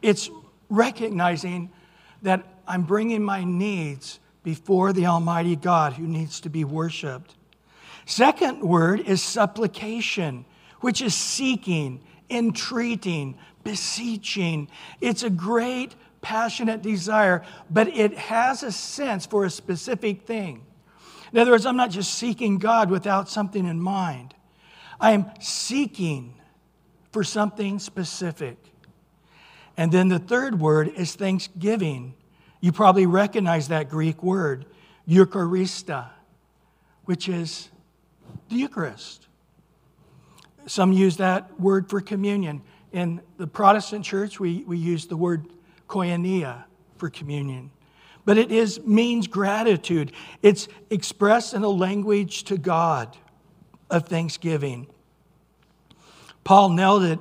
[0.00, 0.30] it's
[0.70, 1.70] recognizing
[2.22, 7.34] that I'm bringing my needs before the Almighty God who needs to be worshiped.
[8.06, 10.44] Second word is supplication,
[10.80, 14.68] which is seeking, entreating, beseeching.
[15.00, 20.64] It's a great, passionate desire, but it has a sense for a specific thing.
[21.32, 24.34] In other words, I'm not just seeking God without something in mind,
[25.00, 26.34] I am seeking
[27.12, 28.56] for something specific.
[29.76, 32.14] And then the third word is thanksgiving.
[32.60, 34.66] You probably recognize that Greek word,
[35.08, 36.08] Eucharistia,
[37.04, 37.68] which is
[38.48, 39.28] the Eucharist.
[40.66, 42.62] Some use that word for communion.
[42.92, 45.46] In the Protestant church, we, we use the word
[45.88, 46.64] koinonia
[46.96, 47.70] for communion.
[48.24, 50.12] But it is, means gratitude.
[50.42, 53.16] It's expressed in a language to God
[53.90, 54.86] of thanksgiving.
[56.44, 57.18] Paul nailed it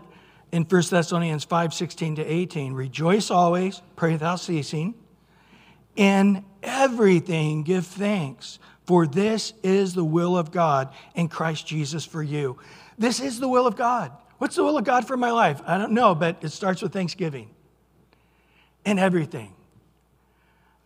[0.51, 2.73] in 1 Thessalonians 5 16 to 18.
[2.73, 4.95] Rejoice always, pray without ceasing.
[5.95, 12.23] In everything give thanks, for this is the will of God in Christ Jesus for
[12.23, 12.57] you.
[12.97, 14.11] This is the will of God.
[14.37, 15.61] What's the will of God for my life?
[15.65, 17.49] I don't know, but it starts with thanksgiving.
[18.87, 19.53] In everything.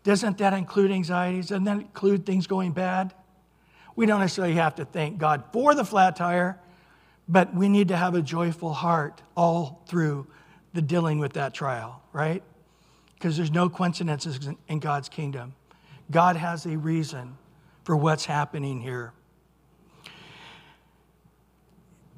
[0.03, 1.49] Doesn't that include anxieties?
[1.49, 3.13] Doesn't that include things going bad?
[3.95, 6.59] We don't necessarily have to thank God for the flat tire,
[7.29, 10.25] but we need to have a joyful heart all through
[10.73, 12.41] the dealing with that trial, right?
[13.13, 15.53] Because there's no coincidences in God's kingdom.
[16.09, 17.37] God has a reason
[17.83, 19.13] for what's happening here.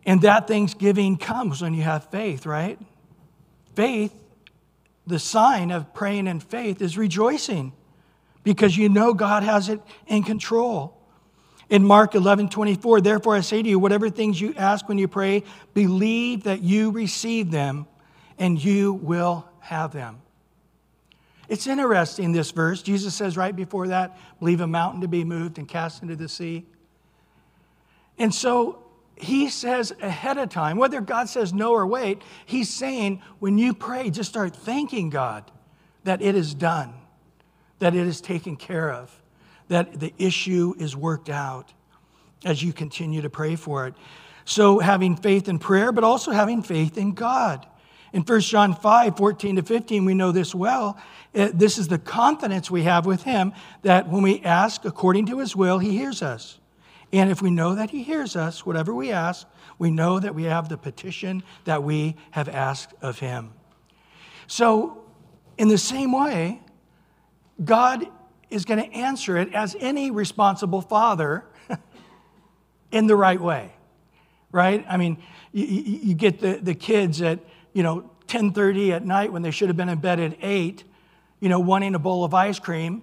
[0.06, 2.80] And that thanksgiving comes when you have faith, right?
[3.76, 4.15] Faith,
[5.05, 7.73] the sign of praying in faith, is rejoicing
[8.43, 10.97] because you know God has it in control.
[11.69, 15.07] In Mark 11, 24, therefore I say to you, whatever things you ask when you
[15.07, 17.87] pray, believe that you receive them
[18.37, 20.21] and you will have them.
[21.49, 22.81] It's interesting, this verse.
[22.81, 26.29] Jesus says right before that, believe a mountain to be moved and cast into the
[26.29, 26.65] sea.
[28.17, 28.83] And so
[29.15, 33.73] he says ahead of time, whether God says no or wait, he's saying when you
[33.73, 35.49] pray, just start thanking God
[36.04, 36.93] that it is done,
[37.80, 39.23] that it is taken care of
[39.69, 41.73] that the issue is worked out
[42.45, 43.93] as you continue to pray for it.
[44.45, 47.65] So, having faith in prayer, but also having faith in God.
[48.12, 50.99] In 1 John 5 14 to 15, we know this well.
[51.32, 55.56] This is the confidence we have with Him that when we ask according to His
[55.56, 56.60] will, He hears us.
[57.13, 59.47] And if we know that He hears us, whatever we ask,
[59.80, 63.54] we know that we have the petition that we have asked of Him.
[64.47, 65.06] So,
[65.58, 66.60] in the same way,
[67.63, 68.08] God
[68.49, 71.45] is going to answer it as any responsible father
[72.91, 73.73] in the right way
[74.52, 75.17] right i mean
[75.52, 77.39] you, you, get the, the kids at
[77.73, 80.84] you know 10.30 at night when they should have been in bed at 8
[81.39, 83.02] you know wanting a bowl of ice cream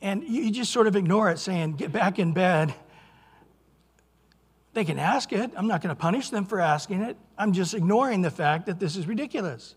[0.00, 2.74] and you just sort of ignore it saying get back in bed
[4.74, 7.74] they can ask it i'm not going to punish them for asking it i'm just
[7.74, 9.74] ignoring the fact that this is ridiculous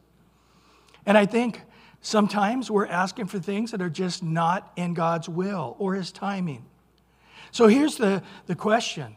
[1.06, 1.62] and i think
[2.02, 6.66] Sometimes we're asking for things that are just not in God's will or His timing.
[7.52, 9.16] So here's the, the question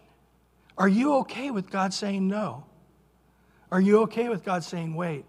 [0.76, 2.64] Are you okay with God saying no?
[3.70, 5.26] Are you okay with God saying wait?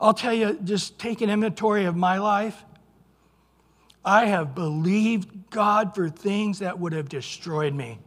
[0.00, 2.64] I'll tell you, just take an inventory of my life.
[4.04, 7.98] I have believed God for things that would have destroyed me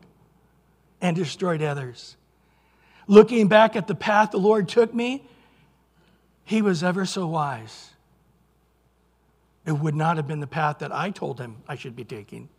[1.02, 2.18] and destroyed others.
[3.08, 5.28] Looking back at the path the Lord took me,
[6.44, 7.92] He was ever so wise
[9.66, 12.50] it would not have been the path that I told him I should be taking.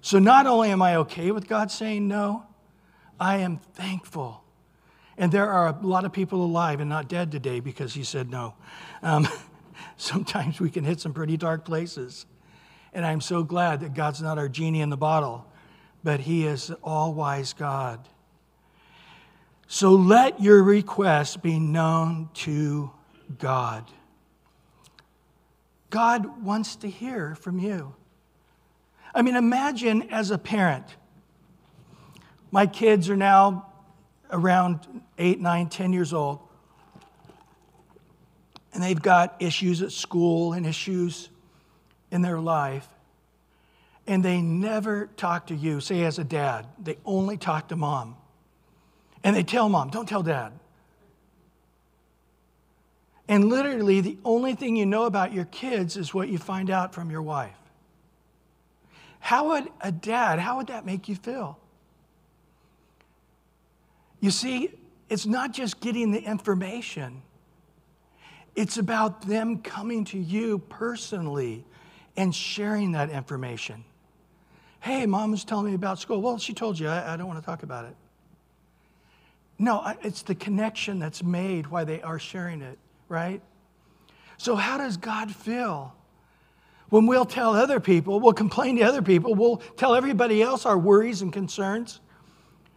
[0.00, 2.44] So not only am I okay with God saying no,
[3.18, 4.44] I am thankful.
[5.16, 8.30] And there are a lot of people alive and not dead today because he said
[8.30, 8.54] no.
[9.02, 9.26] Um,
[9.98, 12.24] sometimes we can hit some pretty dark places.
[12.94, 15.46] And I'm so glad that God's not our genie in the bottle,
[16.02, 18.08] but he is all wise God.
[19.66, 22.90] So let your request be known to
[23.38, 23.84] God.
[25.90, 27.94] God wants to hear from you.
[29.14, 30.86] I mean, imagine as a parent,
[32.50, 33.72] my kids are now
[34.30, 34.86] around
[35.18, 36.40] eight, nine, ten years old,
[38.72, 41.28] and they've got issues at school and issues
[42.10, 42.88] in their life,
[44.06, 48.16] and they never talk to you, say as a dad, they only talk to mom.
[49.22, 50.52] And they tell mom, don't tell dad.
[53.28, 56.94] And literally, the only thing you know about your kids is what you find out
[56.94, 57.52] from your wife.
[59.20, 61.58] How would a dad, how would that make you feel?
[64.20, 64.70] You see,
[65.10, 67.22] it's not just getting the information,
[68.58, 71.64] it's about them coming to you personally
[72.16, 73.84] and sharing that information.
[74.80, 76.20] Hey, mom was telling me about school.
[76.20, 77.94] Well, she told you, I, I don't want to talk about it.
[79.60, 83.40] No, it's the connection that's made why they are sharing it, right?
[84.38, 85.94] So, how does God feel?
[86.88, 90.78] When we'll tell other people, we'll complain to other people, we'll tell everybody else our
[90.78, 92.00] worries and concerns,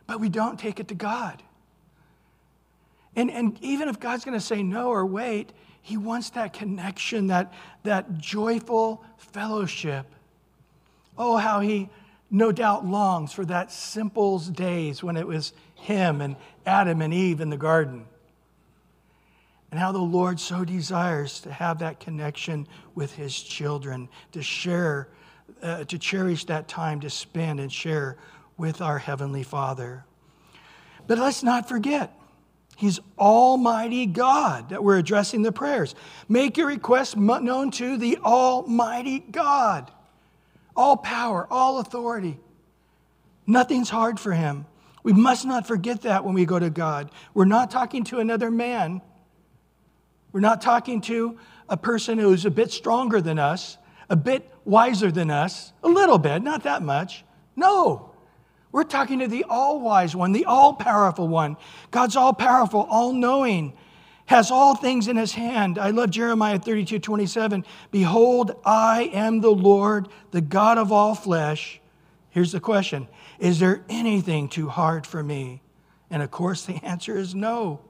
[0.06, 1.42] but we don't take it to God.
[3.16, 7.28] And, and even if God's going to say no or wait, He wants that connection,
[7.28, 10.06] that, that joyful fellowship.
[11.18, 11.90] Oh, how He
[12.30, 17.42] no doubt longs for that simple days when it was Him and Adam and Eve
[17.42, 18.06] in the garden.
[19.70, 25.08] And how the Lord so desires to have that connection with His children, to share,
[25.62, 28.18] uh, to cherish that time to spend and share
[28.58, 30.06] with our Heavenly Father.
[31.08, 32.18] But let's not forget,
[32.82, 35.94] He's Almighty God that we're addressing the prayers.
[36.28, 39.92] Make your requests known to the Almighty God.
[40.76, 42.40] All power, all authority.
[43.46, 44.66] Nothing's hard for Him.
[45.04, 47.12] We must not forget that when we go to God.
[47.36, 49.04] We're not talking to another man.
[50.32, 51.38] We're not talking to
[51.70, 53.78] a person who's a bit stronger than us,
[54.10, 57.26] a bit wiser than us, a little bit, not that much.
[57.56, 58.11] No.
[58.72, 61.58] We're talking to the all wise one, the all powerful one.
[61.92, 63.74] God's all powerful, all knowing,
[64.28, 65.78] has all things in his hand.
[65.78, 67.66] I love Jeremiah 32 27.
[67.92, 71.82] Behold, I am the Lord, the God of all flesh.
[72.30, 73.08] Here's the question
[73.40, 75.62] Is there anything too hard for me?
[76.10, 77.82] And of course, the answer is no.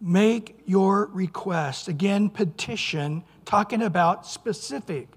[0.00, 1.88] Make your request.
[1.88, 5.08] Again, petition, talking about specific.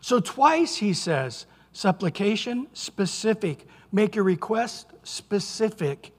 [0.00, 3.66] So, twice he says, Supplication, specific.
[3.92, 6.12] Make your request, specific.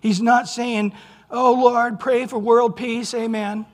[0.00, 0.92] He's not saying,
[1.30, 3.66] Oh Lord, pray for world peace, amen.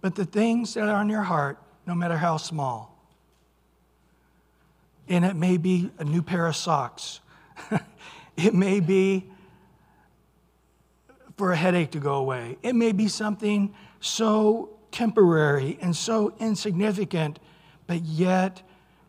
[0.00, 2.96] But the things that are on your heart, no matter how small,
[5.08, 7.20] and it may be a new pair of socks,
[8.36, 9.26] it may be
[11.36, 17.38] for a headache to go away, it may be something so temporary and so insignificant,
[17.86, 18.62] but yet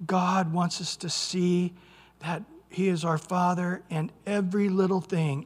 [0.06, 1.74] God wants us to see
[2.20, 5.46] that He is our Father, and every little thing,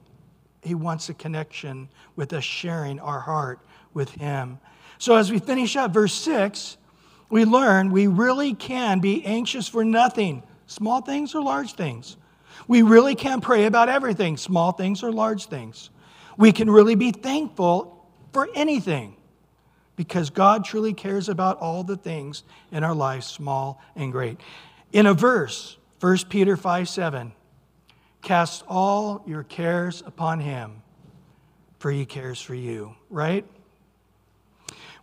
[0.61, 3.59] He wants a connection with us sharing our heart
[3.93, 4.59] with Him.
[4.97, 6.77] So, as we finish up verse 6,
[7.29, 12.17] we learn we really can be anxious for nothing, small things or large things.
[12.67, 15.89] We really can pray about everything, small things or large things.
[16.37, 19.15] We can really be thankful for anything
[20.01, 24.39] because God truly cares about all the things in our life, small and great.
[24.91, 27.31] In a verse, 1 Peter 5 7,
[28.23, 30.81] cast all your cares upon him,
[31.77, 33.45] for he cares for you, right?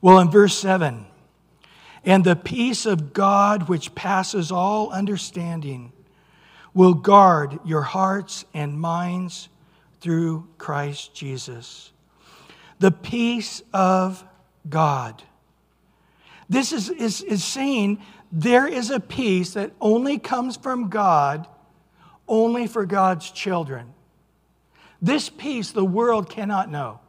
[0.01, 1.07] Well, in verse 7,
[2.05, 5.93] and the peace of God, which passes all understanding,
[6.75, 9.49] will guard your hearts and minds
[10.01, 11.93] through Christ Jesus.
[12.81, 14.25] The peace of
[14.69, 15.23] God.
[16.49, 18.01] This is, is, is saying
[18.33, 21.47] there is a peace that only comes from God,
[22.27, 23.95] only for God's children.
[25.01, 27.01] This peace the world cannot know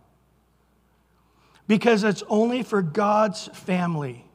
[1.67, 4.25] because it's only for God's family.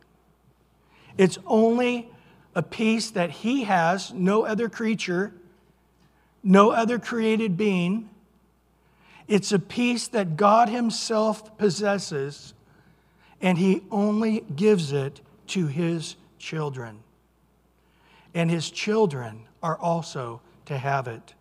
[1.18, 2.10] It's only
[2.54, 5.32] a peace that He has, no other creature,
[6.42, 8.08] no other created being.
[9.26, 12.54] It's a peace that God Himself possesses
[13.44, 16.98] and he only gives it to his children.
[18.32, 21.34] And his children are also to have it.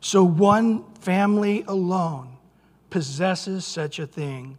[0.00, 2.36] So one family alone
[2.90, 4.56] possesses such a thing.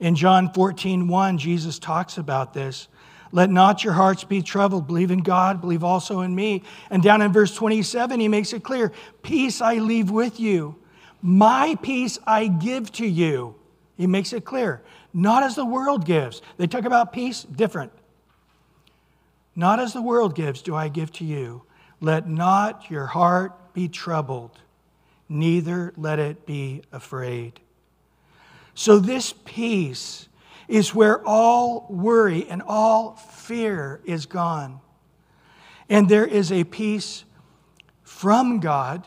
[0.00, 2.88] In John 14, 1, Jesus talks about this.
[3.30, 4.88] Let not your hearts be troubled.
[4.88, 6.64] Believe in God, believe also in me.
[6.90, 8.90] And down in verse 27, he makes it clear
[9.22, 10.74] Peace I leave with you,
[11.22, 13.54] my peace I give to you.
[13.96, 14.82] He makes it clear
[15.16, 16.42] not as the world gives.
[16.58, 17.90] They talk about peace, different.
[19.54, 21.62] Not as the world gives, do I give to you.
[22.02, 24.58] Let not your heart be troubled,
[25.26, 27.60] neither let it be afraid.
[28.74, 30.28] So, this peace
[30.68, 34.80] is where all worry and all fear is gone.
[35.88, 37.24] And there is a peace
[38.02, 39.06] from God,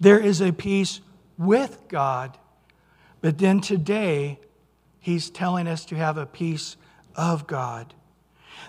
[0.00, 1.02] there is a peace
[1.36, 2.38] with God.
[3.20, 4.38] But then today,
[5.00, 6.76] He's telling us to have a peace
[7.16, 7.94] of God.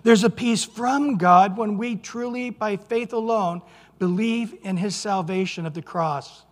[0.03, 3.61] There's a peace from God when we truly, by faith alone,
[3.99, 6.45] believe in His salvation of the cross,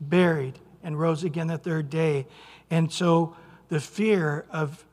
[0.00, 2.26] buried, and rose again the third day.
[2.70, 3.36] And so
[3.68, 4.84] the fear of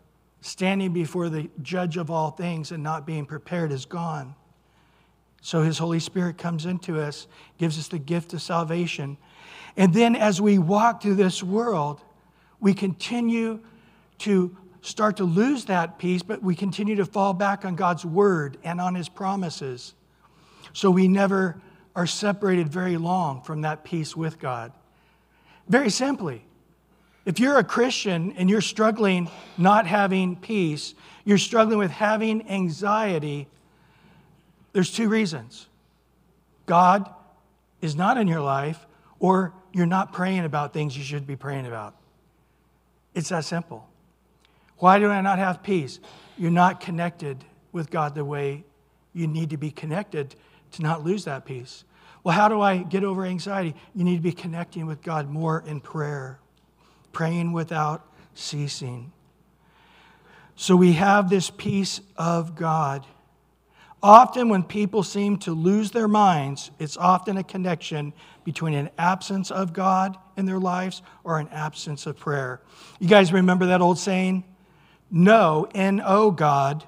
[0.42, 4.36] standing before the judge of all things and not being prepared is gone.
[5.42, 7.28] So his Holy Spirit comes into us,
[7.60, 9.18] gives us the gift of salvation.
[9.78, 12.02] And then as we walk through this world,
[12.60, 13.60] we continue
[14.20, 18.58] to start to lose that peace, but we continue to fall back on God's word
[18.64, 19.94] and on his promises.
[20.74, 21.60] So we never
[21.96, 24.72] are separated very long from that peace with God.
[25.68, 26.46] Very simply,
[27.26, 30.94] if you're a Christian and you're struggling not having peace,
[31.24, 33.48] you're struggling with having anxiety,
[34.74, 35.68] there's two reasons.
[36.68, 37.10] God
[37.82, 38.86] is not in your life,
[39.20, 41.96] or you're not praying about things you should be praying about.
[43.16, 43.88] It's that simple.
[44.78, 46.00] Why do I not have peace?
[46.38, 48.66] You're not connected with God the way
[49.14, 50.36] you need to be connected
[50.72, 51.84] to not lose that peace.
[52.24, 53.76] Well, how do I get over anxiety?
[53.94, 56.40] You need to be connecting with God more in prayer
[57.16, 59.12] praying without ceasing.
[60.58, 63.06] So we have this peace of God.
[64.04, 68.14] Often, when people seem to lose their minds, it's often a connection
[68.44, 72.62] between an absence of God in their lives or an absence of prayer.
[73.00, 74.44] You guys remember that old saying?
[75.18, 76.84] No, N O God,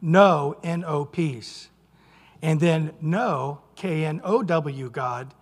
[0.00, 1.68] no, N O peace.
[2.40, 5.34] And then no, K N O W God,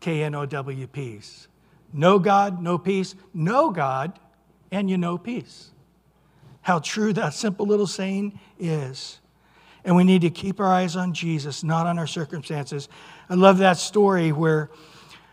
[0.00, 1.48] K N O W peace.
[1.90, 3.14] No God, no peace.
[3.32, 4.18] No God,
[4.70, 5.70] and you know peace.
[6.60, 9.18] How true that simple little saying is.
[9.86, 12.90] And we need to keep our eyes on Jesus, not on our circumstances.
[13.30, 14.68] I love that story where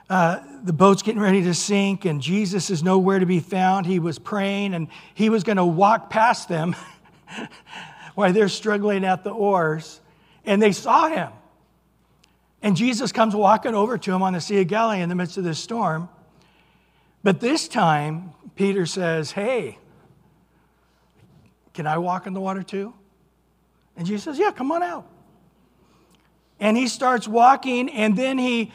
[0.10, 3.86] uh, the boat's getting ready to sink and Jesus is nowhere to be found.
[3.86, 6.76] He was praying and he was going to walk past them
[8.16, 10.02] while they're struggling at the oars.
[10.46, 11.32] And they saw him.
[12.62, 15.38] And Jesus comes walking over to him on the Sea of Galilee in the midst
[15.38, 16.10] of this storm.
[17.24, 19.78] But this time, Peter says, Hey,
[21.74, 22.94] can I walk in the water too?
[23.96, 25.08] And Jesus says, Yeah, come on out.
[26.60, 28.74] And he starts walking, and then he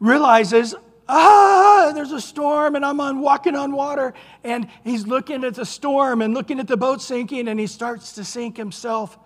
[0.00, 0.74] realizes,
[1.08, 4.14] ah, there's a storm, and I'm on walking on water.
[4.44, 8.12] And he's looking at the storm and looking at the boat sinking, and he starts
[8.14, 9.18] to sink himself.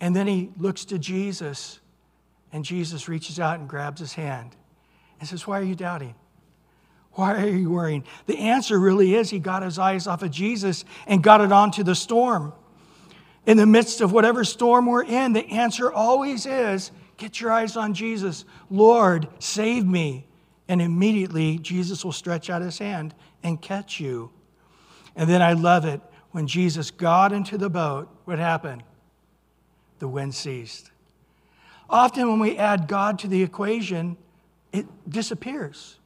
[0.00, 1.80] And then he looks to Jesus,
[2.52, 4.56] and Jesus reaches out and grabs his hand
[5.18, 6.14] and says, Why are you doubting?
[7.12, 8.04] Why are you worrying?
[8.26, 11.82] The answer really is he got his eyes off of Jesus and got it onto
[11.82, 12.52] the storm.
[13.46, 17.76] In the midst of whatever storm we're in, the answer always is get your eyes
[17.76, 18.44] on Jesus.
[18.70, 20.26] Lord, save me.
[20.66, 24.30] And immediately, Jesus will stretch out his hand and catch you.
[25.14, 26.00] And then I love it.
[26.30, 28.84] When Jesus got into the boat, what happened?
[29.98, 30.90] The wind ceased.
[31.88, 34.16] Often, when we add God to the equation,
[34.72, 35.98] it disappears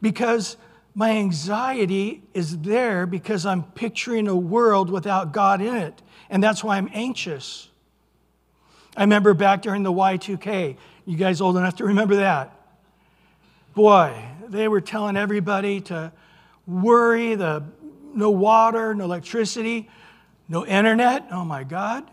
[0.00, 0.56] because
[0.94, 6.00] my anxiety is there because I'm picturing a world without God in it.
[6.30, 7.68] And that's why I'm anxious.
[8.96, 10.76] I remember back during the Y2K.
[11.04, 12.52] You guys old enough to remember that?
[13.74, 16.12] Boy, they were telling everybody to
[16.66, 17.62] worry, the
[18.14, 19.90] no water, no electricity,
[20.48, 21.26] no internet.
[21.30, 22.04] Oh my God.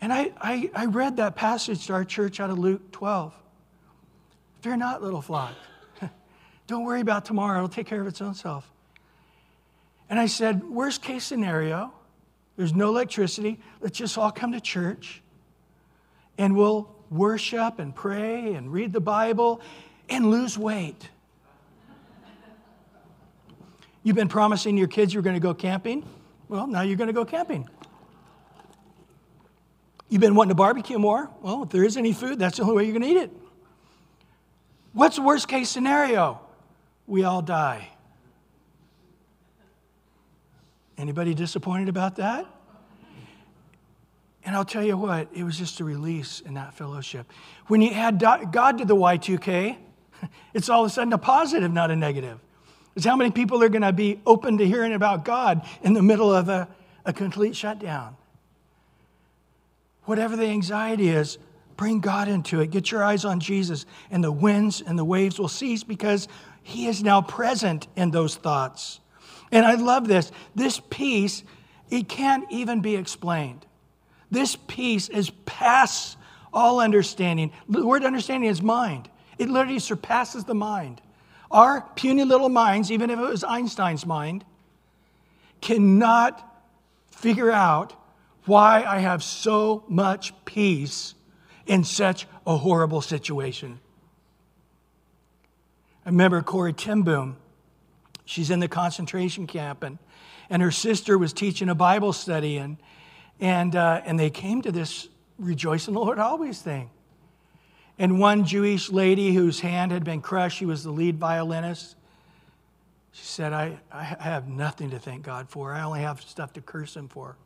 [0.00, 3.34] And I, I, I read that passage to our church out of Luke 12.
[4.60, 5.54] Fear not, little flock.
[6.68, 8.70] Don't worry about tomorrow, it'll take care of its own self.
[10.08, 11.92] And I said, worst case scenario,
[12.56, 13.58] there's no electricity.
[13.80, 15.22] Let's just all come to church
[16.38, 19.60] and we'll worship and pray and read the Bible
[20.08, 21.08] and lose weight.
[24.02, 26.04] You've been promising your kids you're going to go camping.
[26.48, 27.68] Well, now you're going to go camping.
[30.08, 31.30] You've been wanting to barbecue more.
[31.40, 33.30] Well, if there is any food, that's the only way you're going to eat it.
[34.92, 36.40] What's the worst case scenario?
[37.06, 37.91] We all die.
[41.02, 42.46] Anybody disappointed about that?
[44.44, 47.30] And I'll tell you what, it was just a release in that fellowship.
[47.66, 49.76] When you add God to the Y2K,
[50.54, 52.38] it's all of a sudden a positive, not a negative.
[52.94, 56.02] It's how many people are going to be open to hearing about God in the
[56.02, 56.68] middle of a,
[57.04, 58.16] a complete shutdown.
[60.04, 61.36] Whatever the anxiety is,
[61.76, 62.70] Bring God into it.
[62.70, 66.28] Get your eyes on Jesus, and the winds and the waves will cease because
[66.62, 69.00] He is now present in those thoughts.
[69.52, 70.32] And I love this.
[70.54, 71.44] This peace,
[71.90, 73.64] it can't even be explained.
[74.30, 76.16] This peace is past
[76.52, 77.52] all understanding.
[77.68, 81.00] The word understanding is mind, it literally surpasses the mind.
[81.50, 84.42] Our puny little minds, even if it was Einstein's mind,
[85.60, 86.42] cannot
[87.10, 87.92] figure out
[88.46, 91.14] why I have so much peace
[91.66, 93.80] in such a horrible situation.
[96.04, 97.36] I remember Corrie ten Boom.
[98.24, 99.98] She's in the concentration camp, and,
[100.48, 102.76] and her sister was teaching a Bible study, and,
[103.40, 105.08] and, uh, and they came to this
[105.38, 106.90] rejoice in the Lord always thing.
[107.98, 111.96] And one Jewish lady whose hand had been crushed, she was the lead violinist.
[113.12, 115.72] She said, I, I have nothing to thank God for.
[115.74, 117.36] I only have stuff to curse Him for.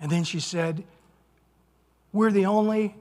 [0.00, 0.82] And then she said,
[2.12, 2.94] We're the only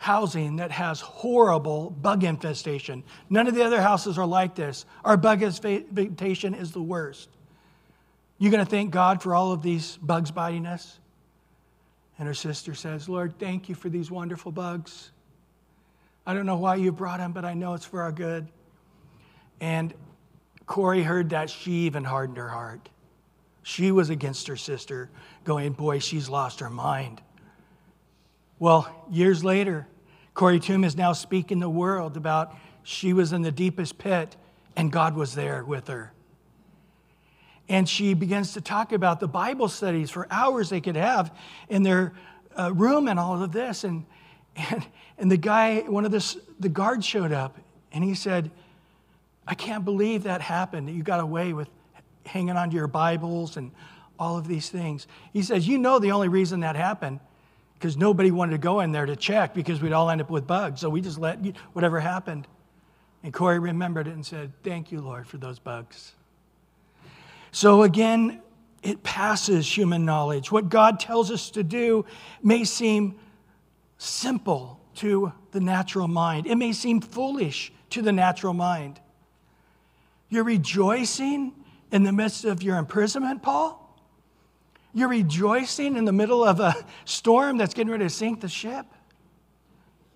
[0.00, 3.04] housing that has horrible bug infestation.
[3.28, 4.86] None of the other houses are like this.
[5.04, 7.28] Our bug infestation is the worst.
[8.38, 10.98] You going to thank God for all of these bugs biting us?
[12.18, 15.12] And her sister says, Lord, thank you for these wonderful bugs.
[16.26, 18.48] I don't know why you brought them, but I know it's for our good.
[19.60, 19.92] And
[20.64, 21.50] Corrie heard that.
[21.50, 22.88] She even hardened her heart.
[23.62, 25.10] She was against her sister,
[25.44, 27.20] going, Boy, she's lost her mind.
[28.58, 29.86] Well, years later,
[30.40, 34.36] Corrie Toom is now speaking the world about she was in the deepest pit
[34.74, 36.14] and God was there with her.
[37.68, 41.36] And she begins to talk about the Bible studies for hours they could have
[41.68, 42.14] in their
[42.58, 43.84] uh, room and all of this.
[43.84, 44.06] And,
[44.56, 44.86] and,
[45.18, 47.58] and the guy, one of the, the guards showed up
[47.92, 48.50] and he said,
[49.46, 50.88] I can't believe that happened.
[50.88, 51.68] You got away with
[52.24, 53.72] hanging onto your Bibles and
[54.18, 55.06] all of these things.
[55.34, 57.20] He says, You know, the only reason that happened
[57.80, 60.46] because nobody wanted to go in there to check because we'd all end up with
[60.46, 60.82] bugs.
[60.82, 61.38] So we just let
[61.72, 62.46] whatever happened.
[63.22, 66.12] And Corrie remembered it and said, Thank you, Lord, for those bugs.
[67.52, 68.42] So again,
[68.82, 70.52] it passes human knowledge.
[70.52, 72.04] What God tells us to do
[72.42, 73.18] may seem
[73.96, 79.00] simple to the natural mind, it may seem foolish to the natural mind.
[80.28, 81.54] You're rejoicing
[81.90, 83.89] in the midst of your imprisonment, Paul?
[84.92, 86.74] You're rejoicing in the middle of a
[87.04, 88.86] storm that's getting ready to sink the ship?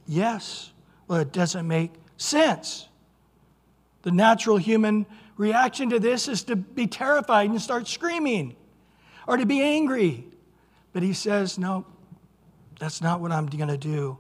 [0.06, 0.72] Yes.
[1.06, 2.88] Well, it doesn't make sense.
[4.02, 5.06] The natural human
[5.36, 8.56] reaction to this is to be terrified and start screaming
[9.26, 10.26] or to be angry.
[10.92, 11.86] But he says, no,
[12.78, 14.18] that's not what I'm going to do.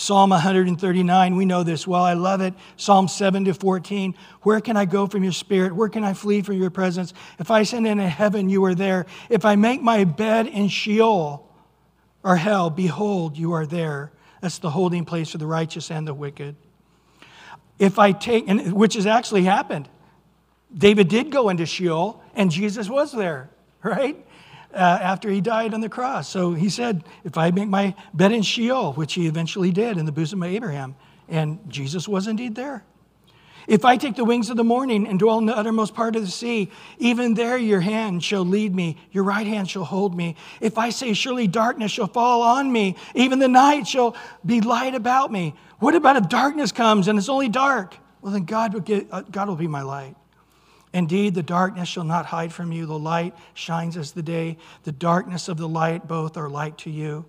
[0.00, 2.04] Psalm 139, we know this well.
[2.04, 2.54] I love it.
[2.76, 4.14] Psalm 7 to 14.
[4.42, 5.74] Where can I go from your spirit?
[5.74, 7.12] Where can I flee from your presence?
[7.40, 9.06] If I ascend into heaven, you are there.
[9.28, 11.52] If I make my bed in Sheol
[12.22, 14.12] or hell, behold, you are there.
[14.40, 16.54] That's the holding place for the righteous and the wicked.
[17.80, 19.88] If I take, and which has actually happened.
[20.72, 23.50] David did go into Sheol, and Jesus was there,
[23.82, 24.24] right?
[24.78, 26.28] Uh, after he died on the cross.
[26.28, 30.06] So he said, If I make my bed in Sheol, which he eventually did in
[30.06, 30.94] the bosom of Abraham,
[31.28, 32.84] and Jesus was indeed there.
[33.66, 36.22] If I take the wings of the morning and dwell in the uttermost part of
[36.22, 40.36] the sea, even there your hand shall lead me, your right hand shall hold me.
[40.62, 44.16] If I say, Surely darkness shall fall on me, even the night shall
[44.46, 45.54] be light about me.
[45.80, 47.94] What about if darkness comes and it's only dark?
[48.22, 50.16] Well, then God get, uh, God will be my light.
[50.92, 52.86] Indeed, the darkness shall not hide from you.
[52.86, 54.56] The light shines as the day.
[54.84, 57.26] The darkness of the light, both are light to you.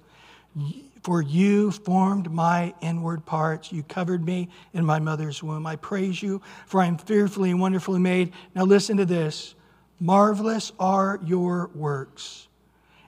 [1.04, 3.72] For you formed my inward parts.
[3.72, 5.66] You covered me in my mother's womb.
[5.66, 8.34] I praise you, for I am fearfully and wonderfully made.
[8.56, 9.56] Now, listen to this
[10.00, 12.48] marvelous are your works,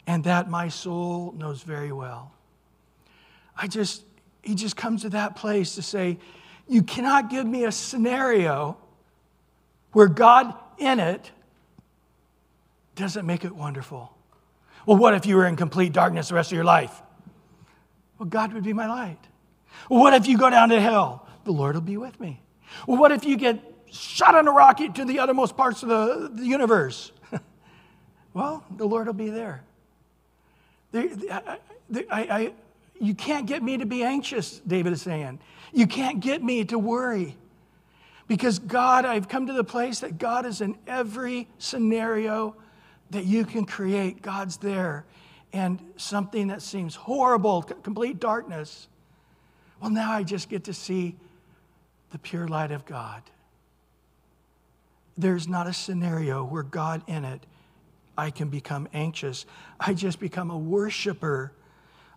[0.05, 2.33] and that my soul knows very well.
[3.55, 4.03] I just,
[4.41, 6.17] he just comes to that place to say,
[6.67, 8.77] You cannot give me a scenario
[9.93, 11.31] where God in it
[12.95, 14.11] doesn't make it wonderful.
[14.85, 17.01] Well, what if you were in complete darkness the rest of your life?
[18.17, 19.17] Well, God would be my light.
[19.89, 21.27] Well, what if you go down to hell?
[21.43, 22.41] The Lord will be with me.
[22.87, 23.59] Well, what if you get
[23.91, 27.11] shot on a rocket to the uttermost parts of the, the universe?
[28.33, 29.63] well, the Lord will be there.
[30.93, 31.57] I,
[32.11, 32.53] I,
[32.99, 35.39] you can't get me to be anxious, David is saying.
[35.73, 37.35] You can't get me to worry.
[38.31, 42.55] Because God, I've come to the place that God is in every scenario
[43.09, 44.21] that you can create.
[44.21, 45.03] God's there.
[45.51, 48.87] And something that seems horrible, complete darkness.
[49.81, 51.17] Well, now I just get to see
[52.11, 53.21] the pure light of God.
[55.17, 57.45] There's not a scenario where God in it,
[58.17, 59.45] I can become anxious.
[59.77, 61.51] I just become a worshiper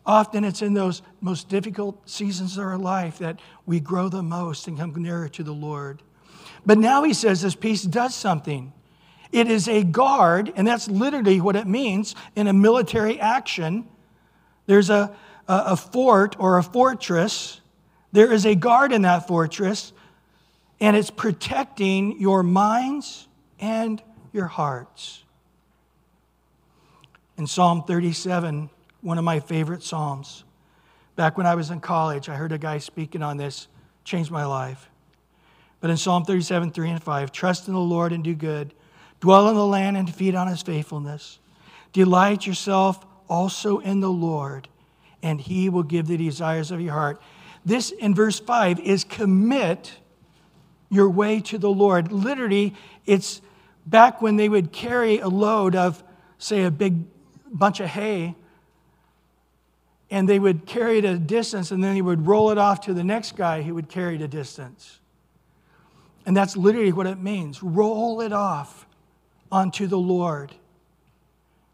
[0.07, 4.69] Often it's in those most difficult seasons of our life that we grow the most
[4.69, 6.03] and come nearer to the Lord.
[6.67, 8.73] But now he says this peace does something.
[9.33, 13.87] It is a guard, and that's literally what it means in a military action.
[14.67, 15.15] There's a,
[15.49, 17.61] a, a fort or a fortress,
[18.13, 19.93] there is a guard in that fortress,
[20.81, 23.27] and it's protecting your minds
[23.59, 24.01] and
[24.33, 25.25] your hearts.
[27.37, 28.71] In Psalm 37,
[29.05, 30.45] one of my favorite Psalms,
[31.15, 33.69] back when I was in college, I heard a guy speaking on this,
[34.03, 34.89] changed my life.
[35.81, 38.73] But in Psalm 37, 3 and 5, trust in the Lord and do good,
[39.21, 41.39] dwell in the land and feed on his faithfulness.
[41.93, 44.69] Delight yourself also in the Lord,
[45.23, 47.21] and he will give the desires of your heart.
[47.63, 49.93] This in verse 5 is commit
[50.89, 52.11] your way to the Lord.
[52.11, 52.75] Literally,
[53.05, 53.43] it's
[53.85, 56.03] back when they would carry a load of,
[56.39, 57.05] say, a big
[57.53, 58.35] bunch of hay,
[60.15, 62.95] and they would carry it a distance, and then he would roll it off to
[62.95, 65.01] the next guy who would carry it a distance.
[66.25, 68.87] And that's literally what it means roll it off
[69.51, 70.53] onto the Lord.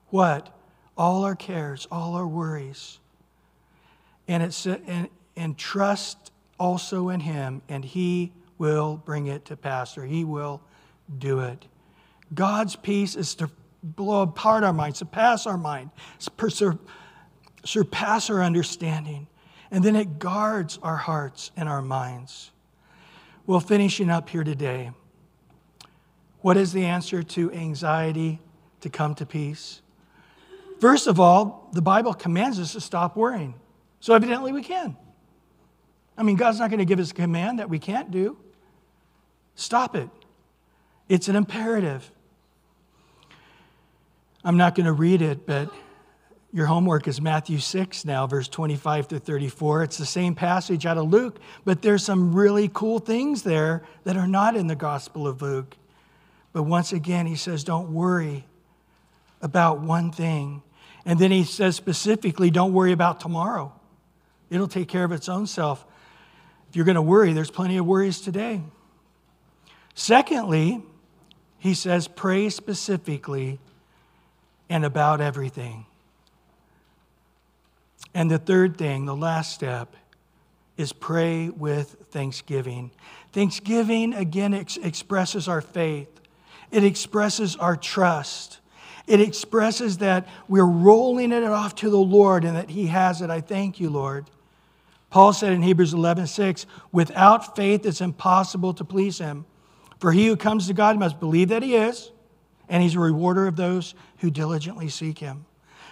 [0.09, 0.57] What?
[0.97, 2.99] All our cares, all our worries.
[4.26, 9.99] And, it's, and, and trust also in Him, and He will bring it to pass,
[9.99, 10.62] or He will
[11.18, 11.66] do it.
[12.32, 13.51] God's peace is to
[13.82, 15.91] blow apart our minds, surpass our mind,
[17.65, 19.27] surpass our understanding.
[19.71, 22.51] And then it guards our hearts and our minds.
[23.47, 24.91] Well, finishing up here today,
[26.41, 28.41] what is the answer to anxiety
[28.81, 29.83] to come to peace?
[30.81, 33.55] First of all, the Bible commands us to stop worrying.
[34.01, 34.97] So evidently we can.
[36.17, 38.37] I mean, God's not going to give us a command that we can't do.
[39.55, 40.09] Stop it.
[41.09, 42.11] It's an imperative.
[44.43, 45.71] I'm not going to read it, but
[46.53, 49.85] your homework is Matthew 6 now, verse 25 to 34.
[49.85, 54.17] It's the same passage out of Luke, but there's some really cool things there that
[54.17, 55.77] are not in the Gospel of Luke.
[56.53, 58.47] But once again, he says, don't worry
[59.41, 60.63] about one thing.
[61.05, 63.73] And then he says specifically, don't worry about tomorrow.
[64.51, 65.87] It'll take care of its own self.
[66.69, 68.61] If you're going to worry, there's plenty of worries today.
[69.95, 70.83] Secondly,
[71.59, 73.61] he says, pray specifically
[74.69, 75.87] and about everything.
[78.15, 79.95] And the third thing, the last step,
[80.77, 82.91] is pray with thanksgiving.
[83.33, 86.09] Thanksgiving, again, ex- expresses our faith,
[86.71, 88.59] it expresses our trust.
[89.07, 93.31] It expresses that we're rolling it off to the Lord and that He has it.
[93.31, 94.27] I thank you, Lord.
[95.09, 99.47] Paul said in Hebrews 11 6, without faith, it's impossible to please Him.
[99.99, 102.13] For he who comes to God must believe that He is
[102.71, 105.45] and he's a rewarder of those who diligently seek him.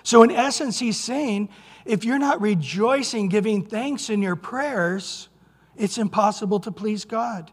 [0.04, 1.50] So, in essence, he's saying
[1.88, 5.30] if you're not rejoicing, giving thanks in your prayers,
[5.74, 7.50] it's impossible to please God.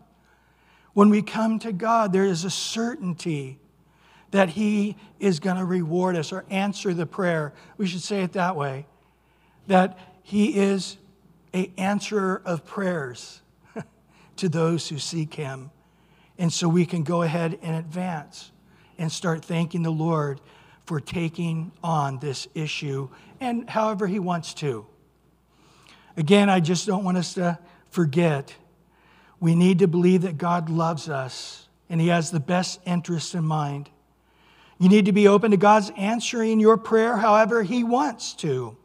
[0.93, 3.59] When we come to God, there is a certainty
[4.31, 7.53] that He is going to reward us or answer the prayer.
[7.77, 8.88] We should say it that way
[9.67, 10.97] that He is
[11.53, 13.41] a answerer of prayers
[14.36, 15.71] to those who seek Him.
[16.38, 18.51] And so we can go ahead and advance
[18.97, 20.41] and start thanking the Lord
[20.86, 23.09] for taking on this issue
[23.39, 24.86] and however He wants to.
[26.17, 27.59] Again, I just don't want us to
[27.89, 28.55] forget
[29.39, 33.43] we need to believe that God loves us and He has the best interests in
[33.43, 33.89] mind.
[34.79, 38.75] You need to be open to God's answering your prayer however He wants to.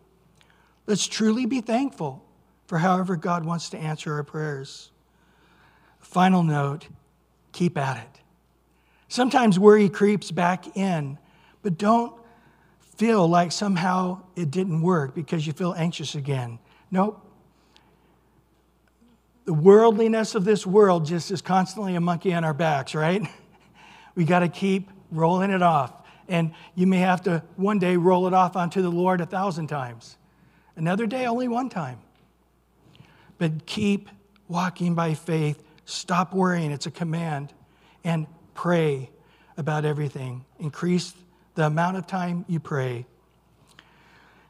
[0.87, 2.25] Let's truly be thankful
[2.67, 4.91] for however God wants to answer our prayers.
[5.99, 6.89] Final note
[7.53, 8.21] keep at it.
[9.09, 11.19] Sometimes worry creeps back in,
[11.63, 12.20] but don't
[13.01, 16.59] feel like somehow it didn't work because you feel anxious again.
[16.91, 17.27] Nope.
[19.47, 23.23] The worldliness of this world just is constantly a monkey on our backs, right?
[24.17, 25.93] We got to keep rolling it off.
[26.29, 29.69] And you may have to one day roll it off onto the Lord a thousand
[29.69, 30.19] times,
[30.75, 32.01] another day, only one time.
[33.39, 34.11] But keep
[34.49, 35.63] walking by faith.
[35.87, 36.73] Stop worrying.
[36.73, 37.55] It's a command.
[38.03, 39.11] And pray
[39.57, 40.45] about everything.
[40.59, 41.15] Increase
[41.61, 43.05] the amount of time you pray.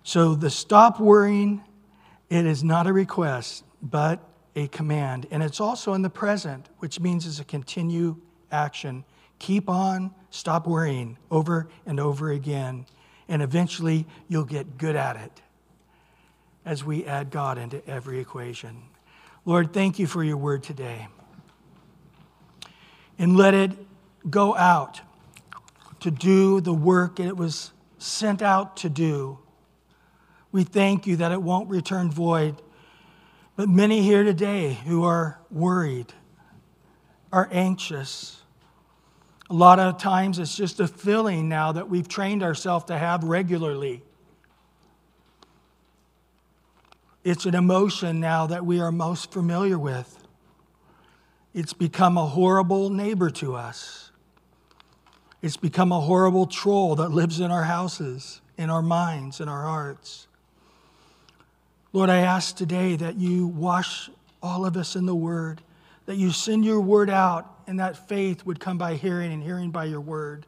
[0.04, 1.60] So the stop worrying,
[2.28, 4.20] it is not a request, but
[4.54, 5.26] a command.
[5.32, 8.16] And it's also in the present, which means it's a continue
[8.52, 9.04] action.
[9.40, 12.86] Keep on, stop worrying over and over again.
[13.28, 15.42] And eventually you'll get good at it
[16.64, 18.82] as we add God into every equation.
[19.44, 21.08] Lord, thank you for your word today.
[23.18, 23.72] And let it
[24.30, 25.00] go out
[26.00, 29.38] to do the work it was sent out to do.
[30.52, 32.60] We thank you that it won't return void.
[33.56, 36.12] But many here today who are worried,
[37.32, 38.42] are anxious.
[39.48, 43.24] A lot of times it's just a feeling now that we've trained ourselves to have
[43.24, 44.02] regularly.
[47.22, 50.16] It's an emotion now that we are most familiar with.
[51.52, 54.09] It's become a horrible neighbor to us.
[55.42, 59.62] It's become a horrible troll that lives in our houses, in our minds, in our
[59.62, 60.26] hearts.
[61.92, 64.10] Lord, I ask today that you wash
[64.42, 65.62] all of us in the word,
[66.06, 69.70] that you send your word out, and that faith would come by hearing and hearing
[69.70, 70.46] by your word.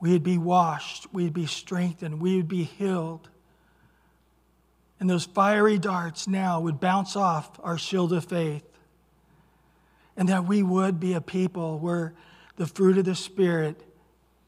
[0.00, 3.28] We'd be washed, we'd be strengthened, we would be healed.
[5.00, 8.64] And those fiery darts now would bounce off our shield of faith.
[10.16, 12.14] And that we would be a people where
[12.62, 13.82] the fruit of the Spirit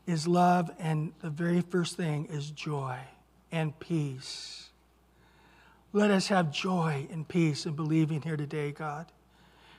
[0.07, 2.97] is love, and the very first thing is joy
[3.51, 4.71] and peace.
[5.93, 9.07] Let us have joy and peace in believing here today, God.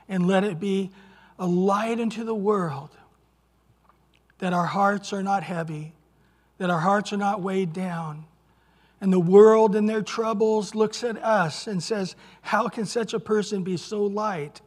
[0.09, 0.91] And let it be
[1.39, 2.89] a light into the world
[4.39, 5.93] that our hearts are not heavy,
[6.57, 8.25] that our hearts are not weighed down.
[8.99, 13.19] And the world in their troubles looks at us and says, How can such a
[13.21, 14.59] person be so light,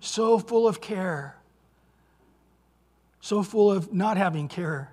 [0.00, 1.39] so full of care,
[3.20, 4.92] so full of not having care,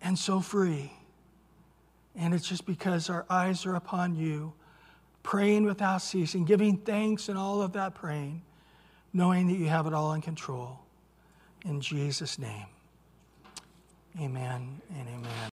[0.00, 0.92] and so free?
[2.16, 4.52] And it's just because our eyes are upon you,
[5.22, 8.42] praying without ceasing, giving thanks and all of that praying,
[9.12, 10.80] knowing that you have it all in control.
[11.64, 12.66] In Jesus' name,
[14.20, 15.38] amen and amen.